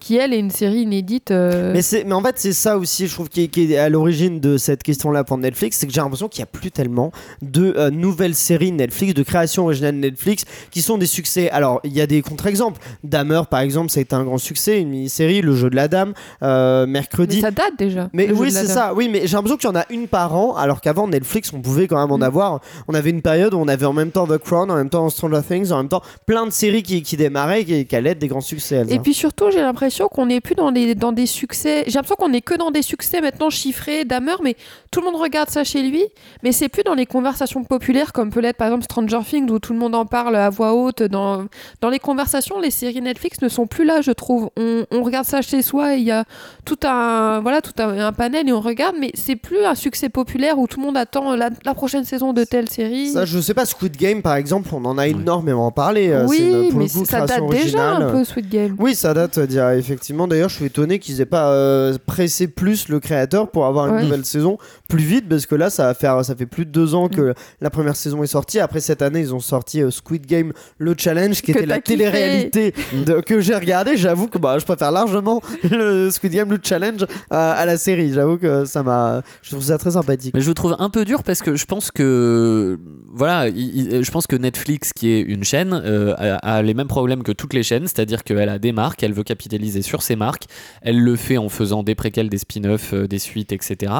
[0.00, 1.30] Qui, elle, est une série inédite.
[1.30, 3.88] euh, Mais, mais en fait, c'est ça aussi, je trouve, qui est, qui est à
[3.88, 7.10] l'origine de cette question-là pour Netflix, c'est que j'ai l'impression qu'il n'y a plus tellement
[7.40, 11.48] de euh, nouvelles séries Netflix, de créations originales Netflix, qui sont des succès.
[11.50, 12.80] Alors, il y a des contre-exemples.
[13.02, 15.88] Dahmer, par exemple, ça a été un grand succès, une mini-série, Le jeu de la
[15.88, 17.40] dame, euh, mais mercredi.
[17.40, 18.08] ça date déjà.
[18.12, 18.92] Mais oui, c'est ça.
[18.94, 21.60] Oui, mais j'ai l'impression qu'il y en a une par an, alors qu'avant Netflix, on
[21.60, 22.22] pouvait quand même en Mm.
[22.22, 22.60] avoir.
[22.88, 25.08] On avait une période où on avait en même temps The Crown, en même temps
[25.08, 28.10] Stranger Things, en même temps plein de séries qui, qui démarraient et qui, qui allaient
[28.10, 28.84] être des grands succès.
[28.88, 31.84] Et puis surtout, j'ai l'impression qu'on n'est plus dans, les, dans des succès.
[31.86, 34.56] J'ai l'impression qu'on n'est que dans des succès maintenant chiffrés, Dahmer, mais
[34.90, 36.02] tout le monde regarde ça chez lui.
[36.42, 39.58] Mais c'est plus dans les conversations populaires comme peut l'être par exemple Stranger Things où
[39.58, 41.02] tout le monde en parle à voix haute.
[41.02, 41.46] Dans,
[41.80, 44.50] dans les conversations, les séries Netflix ne sont plus là, je trouve.
[44.56, 46.24] On, on regarde ça chez soi et il y a
[46.64, 50.08] tout un, voilà, tout un, un panel et on regarde, mais c'est plus un succès
[50.08, 53.10] populaire où tout le monde attend la, la prochaine saison de telle série.
[53.10, 56.08] Ça, je sais pas, Squid Game par exemple, on en a énormément parlé.
[56.10, 58.76] euh, oui, une- pour mais le coup, ça date déjà un peu Sweet Game.
[58.78, 60.26] Oui, ça date euh, d'il y a- effectivement.
[60.28, 63.94] D'ailleurs, je suis étonné qu'ils aient pas euh, pressé plus le créateur pour avoir une
[63.94, 64.02] Ouais.
[64.04, 64.58] nouvelle saison
[64.88, 67.30] plus vite, parce que là, ça va faire, ça fait plus de deux ans que
[67.30, 67.34] Mm.
[67.60, 68.60] la première saison est sortie.
[68.60, 71.80] Après cette année, ils ont sorti euh, Squid Game le challenge, qui Que était la
[71.80, 72.74] télé-réalité
[73.06, 73.96] de- que j'ai regardé.
[73.96, 78.12] J'avoue que bah, je préfère largement le Squid Game le challenge euh, à la série.
[78.12, 80.32] J'avoue que ça m'a, je trouve ça très sympathique.
[80.34, 82.78] Mais je trouve un peu dur parce que je pense que
[83.12, 86.74] voilà, il- il- je pense que Netflix, qui est une chaîne, euh, a, a les
[86.74, 90.02] mêmes problèmes que toutes les chaînes, c'est-à-dire qu'elle a des marques, elle veut capitaliser sur
[90.02, 90.44] ses marques,
[90.82, 93.92] elle le fait en faisant des préquels, des spin-offs, euh, des suites, etc.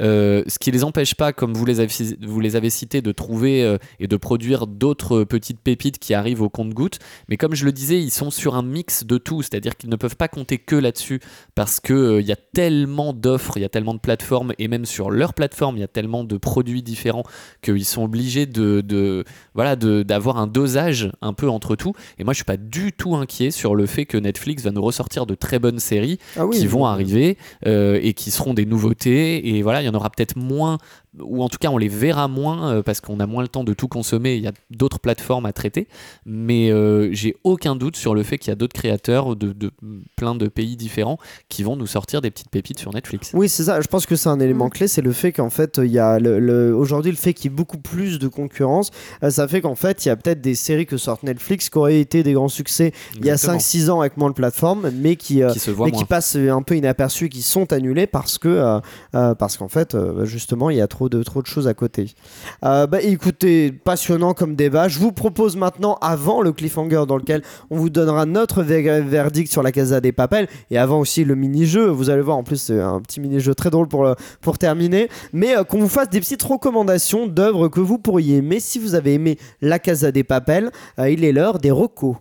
[0.00, 1.92] Euh, ce qui les empêche pas, comme vous les avez,
[2.22, 6.98] vous cités, de trouver euh, et de produire d'autres petites pépites qui arrivent au compte-gouttes.
[7.28, 9.96] Mais comme je le disais, ils sont sur un mix de tout, c'est-à-dire qu'ils ne
[9.96, 11.20] peuvent pas compter que là-dessus
[11.54, 14.84] parce que il y a tellement d'offres, il y a tellement de plateformes et même
[14.84, 17.24] sur leur plateforme, il y a tellement de produits différents
[17.62, 21.92] qu'ils sont obligés de, voilà d'avoir un dosage un peu entre tout.
[22.18, 24.82] Et moi, je suis pas du tout inquiet sur le fait que Netflix va nous
[24.82, 27.36] ressortir de très bonnes séries Ah oui, qui vont arriver
[27.66, 29.56] euh, et qui seront des nouveautés.
[29.56, 30.78] Et voilà, il y en aura peut-être moins,
[31.20, 33.64] ou en tout cas on les verra moins euh, parce qu'on a moins le temps
[33.64, 34.36] de tout consommer.
[34.36, 35.88] Il y a d'autres plateformes à traiter.
[36.26, 39.70] Mais euh, j'ai aucun doute sur le fait qu'il y a d'autres créateurs de, de
[40.16, 43.30] plein de pays différents qui vont nous sortir des petites pépites sur Netflix.
[43.34, 43.80] Oui, c'est ça.
[43.80, 44.70] Je pense que c'est un élément Mm.
[44.70, 47.50] clé, c'est le fait qu'en fait, il y a le, le- aujourd'hui le fait qu'il
[47.50, 48.90] y ait beaucoup plus de concurrence,
[49.22, 51.78] euh, ça fait qu'en fait, il y a peut-être des séries que sortent Netflix qui
[51.78, 53.58] auraient été des grands succès il y a Exactement.
[53.58, 56.36] 5-6 ans avec moins de plateformes, mais qui, euh, qui se voient mais qui passent
[56.36, 58.80] un peu inaperçus, qui sont annulés parce que euh,
[59.14, 61.74] euh, parce qu'en fait, euh, justement, il y a trop de trop de choses à
[61.74, 62.06] côté.
[62.64, 64.88] Euh, bah, écoutez, passionnant comme débat.
[64.88, 69.52] Je vous propose maintenant, avant le cliffhanger dans lequel on vous donnera notre ver- verdict
[69.52, 71.86] sur la Casa des Papels et avant aussi le mini-jeu.
[71.86, 75.08] Vous allez voir, en plus, c'est un petit mini-jeu très drôle pour, pour terminer.
[75.32, 78.58] Mais euh, qu'on vous fasse des petites recommandations d'œuvres que vous pourriez aimer.
[78.58, 82.16] Si vous avez aimé la Casa des Papels, euh, il est l'heure des recos.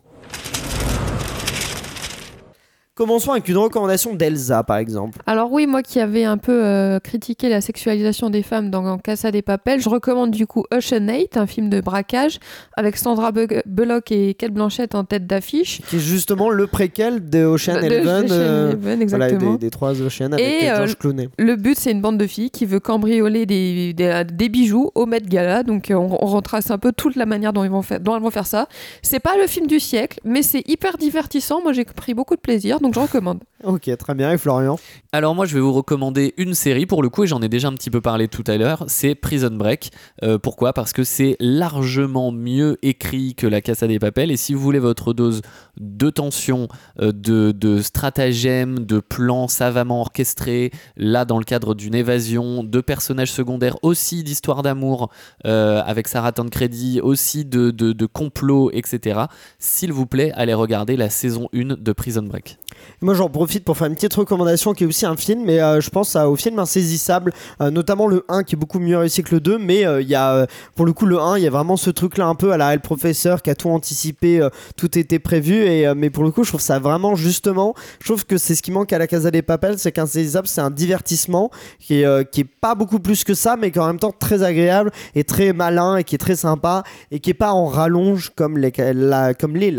[2.98, 5.20] Commençons avec une recommandation d'Elsa, par exemple.
[5.28, 9.30] Alors oui, moi qui avais un peu euh, critiqué la sexualisation des femmes dans Casa
[9.30, 12.40] des Papels, je recommande du coup Ocean 8, un film de braquage
[12.76, 15.82] avec Sandra Bu- Bullock et Kate Blanchett en tête d'affiche.
[15.88, 19.52] qui est justement le préquel de Ocean De- de Eleven, Ocean euh, Eleven, voilà, exactement.
[19.54, 21.30] des, des trois Ocean avec Et, euh, euh, George Clooney.
[21.38, 25.06] Le but, c'est une bande de filles qui veut cambrioler des, des, des bijoux au
[25.06, 25.62] Met Gala.
[25.62, 28.16] Donc, euh, on, on retrace un peu toute la manière dont, ils vont faire, dont
[28.16, 28.68] elles vont faire ça.
[29.04, 31.62] C'est pas le film du siècle, mais c'est hyper divertissant.
[31.62, 33.40] Moi, j'ai pris beaucoup de plaisir, donc je recommande.
[33.64, 34.32] Ok, très bien.
[34.32, 34.78] Et Florian?
[35.12, 37.70] Alors moi je vais vous recommander une série pour le coup et j'en ai déjà
[37.70, 39.92] un petit peu parlé tout à l'heure, c'est Prison Break.
[40.24, 40.74] Euh, pourquoi?
[40.74, 44.80] Parce que c'est largement mieux écrit que La Casa des Papels et si vous voulez
[44.80, 45.42] votre dose
[45.80, 46.68] de tension,
[47.02, 52.82] euh, de, de stratagème, de plans savamment orchestrés, là dans le cadre d'une évasion, de
[52.82, 55.10] personnages secondaires aussi d'histoire d'amour
[55.46, 59.22] euh, avec Sarah Tancredi, aussi de, de, de complots, etc.
[59.58, 62.58] S'il vous plaît, allez regarder la saison 1 de Prison Break.
[63.02, 65.82] Moi, j'en profite pour faire une petite recommandation qui est aussi un film, mais euh,
[65.82, 69.36] je pense au film Insaisissable, euh, notamment le 1 qui est beaucoup mieux réussi que
[69.36, 71.50] le 2, mais euh, il y a, pour le coup, le 1, il y a
[71.50, 75.20] vraiment ce truc-là un peu à la El Professeur qui a tout anticipé, tout était
[75.20, 78.56] prévu, et, mais pour le coup, je trouve ça vraiment justement, je trouve que c'est
[78.56, 82.32] ce qui manque à la Casa des Papels, c'est qu'Insaisissable, c'est un divertissement qui est,
[82.32, 84.92] qui est pas beaucoup plus que ça, mais qui est en même temps très agréable
[85.16, 88.58] et très malin et qui est très sympa et qui est pas en rallonge comme
[88.58, 89.34] les, la,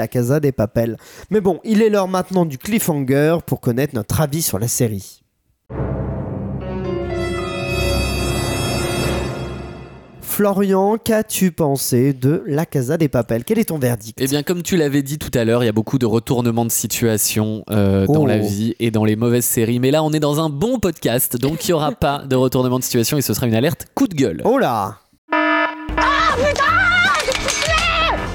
[0.09, 0.97] Casa des Papels.
[1.31, 2.88] Mais bon, il est l'heure maintenant du cliffhanger.
[2.99, 5.20] Cliffhanger pour connaître notre avis sur la série.
[10.20, 13.45] Florian, qu'as-tu pensé de La Casa des Papels?
[13.45, 14.18] Quel est ton verdict?
[14.20, 16.64] Eh bien, comme tu l'avais dit tout à l'heure, il y a beaucoup de retournements
[16.64, 18.26] de situation euh, dans Oh.
[18.26, 19.80] la vie et dans les mauvaises séries.
[19.80, 22.78] Mais là, on est dans un bon podcast, donc il n'y aura pas de retournement
[22.78, 24.43] de situation et ce sera une alerte coup de gueule.
[24.45, 24.99] Oh là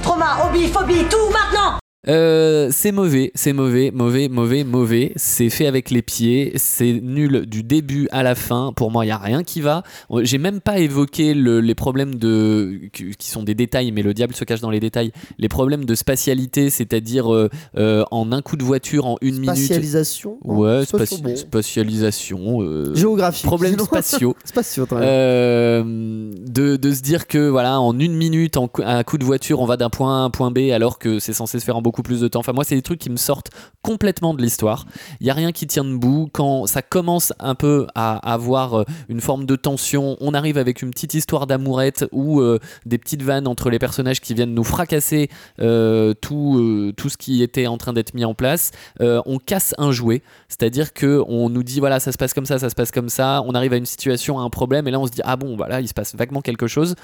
[0.01, 1.77] Trauma, hobby, phobie, tout maintenant
[2.09, 5.13] Euh, c'est mauvais, c'est mauvais, mauvais, mauvais, mauvais.
[5.15, 8.73] C'est fait avec les pieds, c'est nul du début à la fin.
[8.75, 9.83] Pour moi, il y a rien qui va.
[10.21, 14.33] J'ai même pas évoqué le- les problèmes de qui sont des détails, mais le diable
[14.35, 15.11] se cache dans les détails.
[15.39, 19.55] Les problèmes de spatialité, c'est-à-dire euh, euh, en un coup de voiture en une minute.
[19.55, 21.35] Spatialisation Ouais, c'est bon.
[21.35, 22.61] spatialisation.
[22.61, 23.45] euh, Géographie.
[23.45, 24.35] problèmes spatiaux.
[24.45, 24.85] Spatiaux.
[24.91, 29.23] Euh, de, de se dire que voilà en une minute en à un coup de
[29.23, 31.65] voiture on va d'un point A à un point B alors que c'est censé se
[31.65, 32.39] faire en beaucoup plus de temps.
[32.39, 34.85] Enfin moi c'est des trucs qui me sortent complètement de l'histoire.
[35.19, 36.29] Il y a rien qui tient debout.
[36.31, 40.81] Quand ça commence un peu à avoir euh, une forme de tension on arrive avec
[40.81, 44.63] une petite histoire d'amourette ou euh, des petites vannes entre les personnages qui viennent nous
[44.63, 45.29] fracasser
[45.59, 49.91] euh, tout, tout ce qui était en train d'être mis en place on casse un
[49.91, 50.21] jouet.
[50.47, 53.09] C'est-à-dire que on nous dit voilà ça se passe comme ça ça se passe comme
[53.09, 53.43] ça.
[53.45, 55.55] On arrive à une situation à un problème et là on se dit ah bon
[55.57, 56.95] voilà il se passe vaguement quelque chose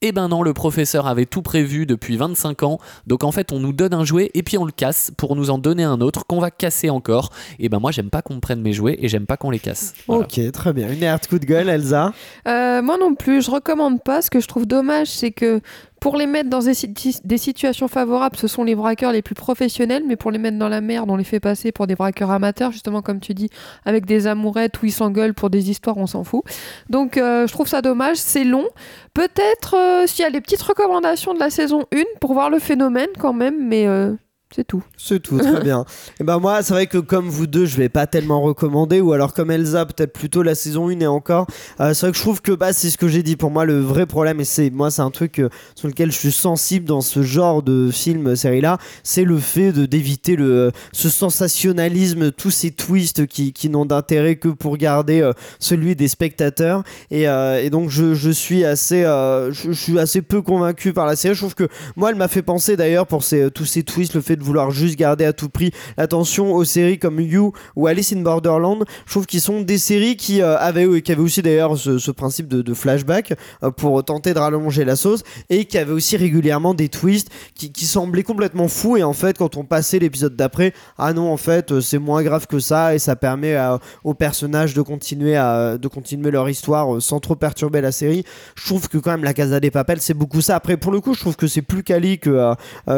[0.00, 2.78] et ben non, le professeur avait tout prévu depuis 25 ans,
[3.08, 5.50] donc en fait on nous donne un jouet et puis on le casse pour nous
[5.50, 7.30] en donner un autre qu'on va casser encore.
[7.58, 9.58] Et ben moi j'aime pas qu'on me prenne mes jouets et j'aime pas qu'on les
[9.58, 9.94] casse.
[10.06, 10.22] Voilà.
[10.22, 10.88] Ok, très bien.
[10.88, 12.12] Une alerte coup de gueule, Elsa?
[12.46, 14.22] Euh, moi non plus, je recommande pas.
[14.22, 15.60] Ce que je trouve dommage, c'est que
[16.00, 19.34] pour les mettre dans des, si- des situations favorables, ce sont les braqueurs les plus
[19.34, 22.30] professionnels, mais pour les mettre dans la merde, on les fait passer pour des braqueurs
[22.30, 23.48] amateurs, justement comme tu dis,
[23.84, 26.42] avec des amourettes où ils s'engueulent pour des histoires, on s'en fout.
[26.88, 28.66] Donc euh, je trouve ça dommage, c'est long.
[29.14, 32.58] Peut-être euh, s'il y a les petites recommandations de la saison 1 pour voir le
[32.58, 34.12] phénomène quand même, mais euh,
[34.54, 34.82] c'est tout.
[34.96, 35.84] C'est tout, très bien.
[36.20, 39.12] Et ben moi, c'est vrai que comme vous deux, je vais pas tellement recommander, ou
[39.12, 41.46] alors comme Elsa, peut-être plutôt la saison 1 et encore.
[41.80, 43.36] Euh, c'est vrai que je trouve que bah, c'est ce que j'ai dit.
[43.36, 46.18] Pour moi, le vrai problème, et c'est moi, c'est un truc euh, sur lequel je
[46.18, 50.72] suis sensible dans ce genre de film, série là, c'est le fait de d'éviter le
[50.92, 56.08] ce sensationnalisme, tous ces twists qui, qui n'ont d'intérêt que pour garder euh, celui des
[56.08, 56.82] spectateurs.
[57.10, 60.92] Et, euh, et donc je, je suis assez, euh, je, je suis assez peu convaincu
[60.92, 61.34] par la série.
[61.34, 64.20] Je trouve que moi, elle m'a fait penser d'ailleurs pour ces, tous ces twists, le
[64.20, 68.12] fait de vouloir juste garder à tout prix l'attention aux séries comme You ou Alice
[68.12, 68.84] in Borderland.
[69.06, 72.48] Je trouve qu'ils sont des séries qui euh, avaient, qui avaient aussi d'ailleurs ce, principe
[72.48, 76.88] de, flashback euh, pour tenter de rallonger la sauce et qui avaient aussi régulièrement des
[76.88, 78.96] twists qui, semblaient complètement fous.
[78.96, 82.22] Et en fait, quand on passait l'épisode d'après, ah non, en fait, euh, c'est moins
[82.22, 83.56] grave que ça et ça permet
[84.04, 88.24] aux personnages de continuer, à, de continuer leur histoire euh, sans trop perturber la série.
[88.56, 90.56] Je trouve que quand même la Casa des Papels, c'est beaucoup ça.
[90.56, 92.54] Après, pour le coup, je trouve que c'est plus quali que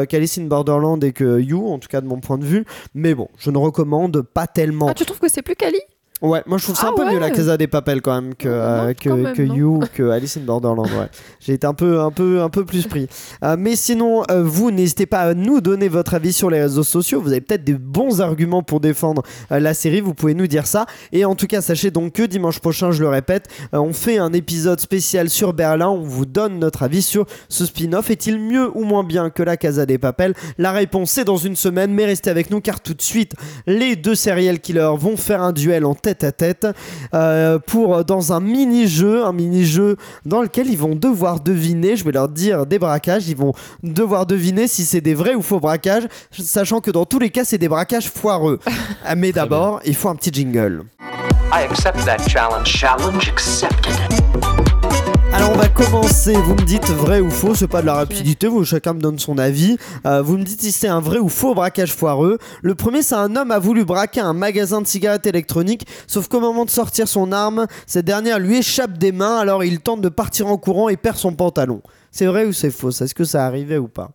[0.09, 2.65] qu'Alice in Borderland et que You, en tout cas de mon point de vue.
[2.93, 4.87] Mais bon, je ne recommande pas tellement.
[4.89, 5.79] Ah, tu trouves que c'est plus quali?
[6.21, 8.35] Ouais, moi je trouve ça Ah un peu mieux la Casa des Papels quand même
[8.35, 9.41] que, Non, euh, que, même, que.
[9.41, 10.85] You, que Alice in Borderland.
[10.85, 11.07] Ouais.
[11.39, 13.07] J'ai été un peu, un peu, un peu plus pris.
[13.43, 16.83] Euh, mais sinon, euh, vous n'hésitez pas à nous donner votre avis sur les réseaux
[16.83, 17.21] sociaux.
[17.21, 19.99] Vous avez peut-être des bons arguments pour défendre euh, la série.
[19.99, 20.85] Vous pouvez nous dire ça.
[21.11, 24.19] Et en tout cas, sachez donc que dimanche prochain, je le répète, euh, on fait
[24.19, 25.89] un épisode spécial sur Berlin.
[25.89, 28.11] On vous donne notre avis sur ce spin-off.
[28.11, 30.35] Est-il mieux ou moins bien que la Casa des Papels?
[30.59, 31.91] La réponse est dans une semaine.
[31.93, 33.33] Mais restez avec nous car tout de suite,
[33.65, 36.67] les deux serial killers vont faire un duel en tête à tête
[37.13, 42.11] euh, pour dans un mini-jeu, un mini-jeu dans lequel ils vont devoir deviner, je vais
[42.11, 43.53] leur dire des braquages, ils vont
[43.83, 47.43] devoir deviner si c'est des vrais ou faux braquages, sachant que dans tous les cas
[47.43, 48.59] c'est des braquages foireux.
[49.17, 50.83] Mais d'abord, il faut un petit jingle.
[51.53, 52.67] I accept that challenge.
[52.67, 54.20] Challenge accepted.
[55.33, 58.47] Alors on va commencer, vous me dites vrai ou faux, c'est pas de la rapidité,
[58.47, 59.77] vous, chacun me donne son avis.
[60.05, 62.37] Euh, vous me dites si c'est un vrai ou faux braquage foireux.
[62.61, 66.41] Le premier, c'est un homme a voulu braquer un magasin de cigarettes électroniques, sauf qu'au
[66.41, 70.09] moment de sortir son arme, cette dernière lui échappe des mains, alors il tente de
[70.09, 71.81] partir en courant et perd son pantalon.
[72.11, 72.91] C'est vrai ou c'est faux?
[72.91, 74.11] Est-ce que ça arrivait ou pas?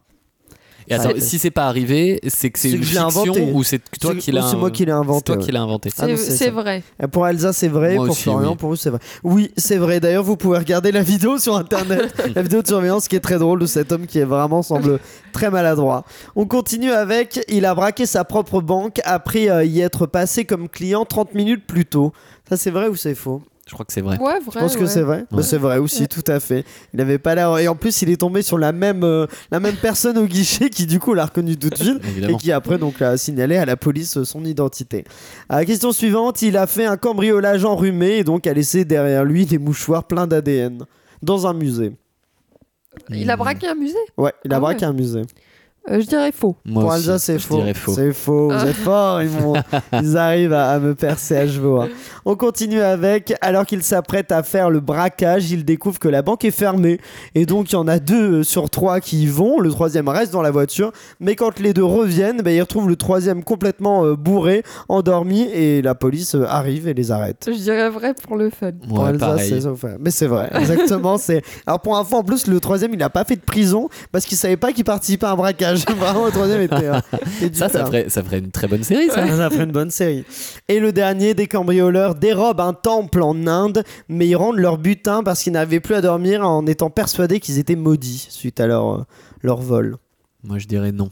[0.88, 3.50] Et attends, C'est- si c'est pas arrivé, c'est que c'est une que fiction inventé.
[3.52, 5.42] ou c'est toi qui l'as c'est moi qui l'ai inventé, C'est toi ouais.
[5.44, 5.90] qui l'as inventé.
[6.00, 6.82] Non, C'est vrai.
[7.10, 7.96] Pour Elsa, c'est vrai.
[7.96, 8.56] Moi pour aussi, Florian, oui.
[8.56, 9.00] pour vous, c'est vrai.
[9.24, 9.98] Oui, c'est vrai.
[10.00, 13.38] D'ailleurs, vous pouvez regarder la vidéo sur internet, la vidéo de surveillance qui est très
[13.38, 15.00] drôle de cet homme qui est vraiment semble
[15.32, 16.04] très maladroit.
[16.36, 20.68] On continue avec il a braqué sa propre banque après euh, y être passé comme
[20.68, 22.12] client 30 minutes plus tôt.
[22.48, 23.42] Ça, c'est vrai ou c'est faux?
[23.68, 24.16] Je crois que c'est vrai.
[24.18, 24.52] Ouais, vrai.
[24.54, 24.86] Je pense que ouais.
[24.86, 25.26] c'est vrai.
[25.28, 25.42] Bah, Ouais.
[25.42, 26.64] c'est vrai aussi, tout à fait.
[26.94, 27.58] Il avait pas l'air.
[27.58, 30.70] Et en plus, il est tombé sur la même, euh, la même personne au guichet
[30.70, 32.00] qui, du coup, l'a reconnu tout de suite.
[32.28, 35.04] Et qui après donc a signalé à la police son identité.
[35.48, 39.24] À la question suivante, il a fait un cambriolage enrhumé et donc a laissé derrière
[39.24, 40.84] lui des mouchoirs pleins d'ADN
[41.22, 41.92] dans un musée.
[43.10, 43.98] Il a braqué un musée?
[44.16, 45.22] Ouais, il a Ah braqué un musée.
[45.90, 46.56] Euh, je dirais faux.
[46.64, 47.62] Moi Pour Elsa, c'est faux.
[47.74, 47.92] faux.
[47.94, 48.50] C'est faux.
[48.50, 49.22] Vous êtes forts.
[49.22, 49.30] Ils,
[50.02, 51.80] ils arrivent à, à me percer à chevaux.
[51.80, 51.88] hein.
[52.24, 53.34] On continue avec.
[53.40, 56.98] Alors qu'il s'apprête à faire le braquage, il découvre que la banque est fermée.
[57.34, 59.60] Et donc, il y en a deux euh, sur trois qui y vont.
[59.60, 60.90] Le troisième reste dans la voiture.
[61.20, 65.42] Mais quand les deux reviennent, bah, ils retrouvent le troisième complètement euh, bourré, endormi.
[65.52, 67.44] Et la police euh, arrive et les arrête.
[67.46, 68.72] Je dirais vrai pour le fun.
[68.88, 69.36] Pour Ouais, ça,
[69.70, 71.16] enfin, Mais c'est vrai, exactement.
[71.18, 74.24] c'est Alors pour info, en plus, le troisième, il n'a pas fait de prison parce
[74.24, 75.75] qu'il savait pas qu'il participait à un braquage.
[75.96, 76.68] Vraiment, le troisième
[77.52, 79.26] Ça, ça ferait, ça ferait une très bonne série, ça.
[79.26, 80.24] Ça ferait une bonne série.
[80.68, 85.22] Et le dernier, des cambrioleurs dérobent un temple en Inde, mais ils rendent leur butin
[85.22, 88.94] parce qu'ils n'avaient plus à dormir en étant persuadés qu'ils étaient maudits suite à leur,
[88.94, 89.04] euh,
[89.42, 89.96] leur vol.
[90.42, 91.10] Moi, je dirais non.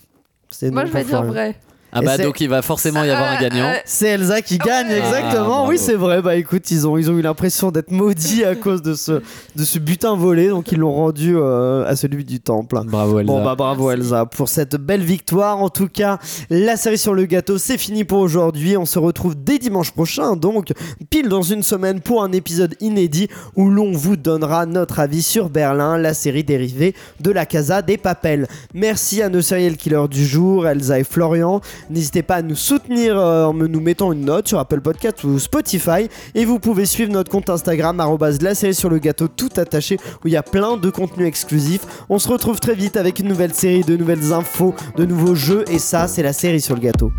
[0.63, 1.57] Moi, je vais dire vrai.
[1.95, 3.69] Ah bah donc il va forcément y avoir un Euh, gagnant.
[3.69, 5.67] euh, C'est Elsa qui gagne, Ah, exactement.
[5.69, 6.21] oui, c'est vrai.
[6.23, 9.23] Bah écoute, ils ont, ils ont eu l'impression d'être maudits à cause de ce,
[9.57, 12.81] de ce butin volé, donc ils l'ont rendu euh, à celui du temple.
[12.87, 13.33] Bravo Elsa.
[13.33, 14.03] Bon bah bravo Merci.
[14.03, 15.59] Elsa pour cette belle victoire.
[15.63, 16.19] En tout cas,
[16.51, 18.77] la série sur le gâteau, c'est fini pour aujourd'hui.
[18.77, 20.73] On se retrouve dès dimanche prochain, donc
[21.11, 25.49] pile dans une semaine pour un épisode inédit où l'on vous donnera notre avis sur
[25.49, 28.49] Berlin, la série dérivée de la Casa des Papels.
[28.75, 31.61] Merci à nos serial killers du jour, Elsa et Florian.
[31.91, 35.39] N'hésitez pas à nous soutenir euh, en nous mettant une note sur Apple Podcast ou
[35.39, 36.09] Spotify.
[36.35, 38.01] Et vous pouvez suivre notre compte Instagram,
[38.41, 41.83] la série sur le gâteau tout attaché, où il y a plein de contenus exclusifs.
[42.09, 45.65] On se retrouve très vite avec une nouvelle série, de nouvelles infos, de nouveaux jeux.
[45.71, 47.13] Et ça, c'est la série sur le gâteau.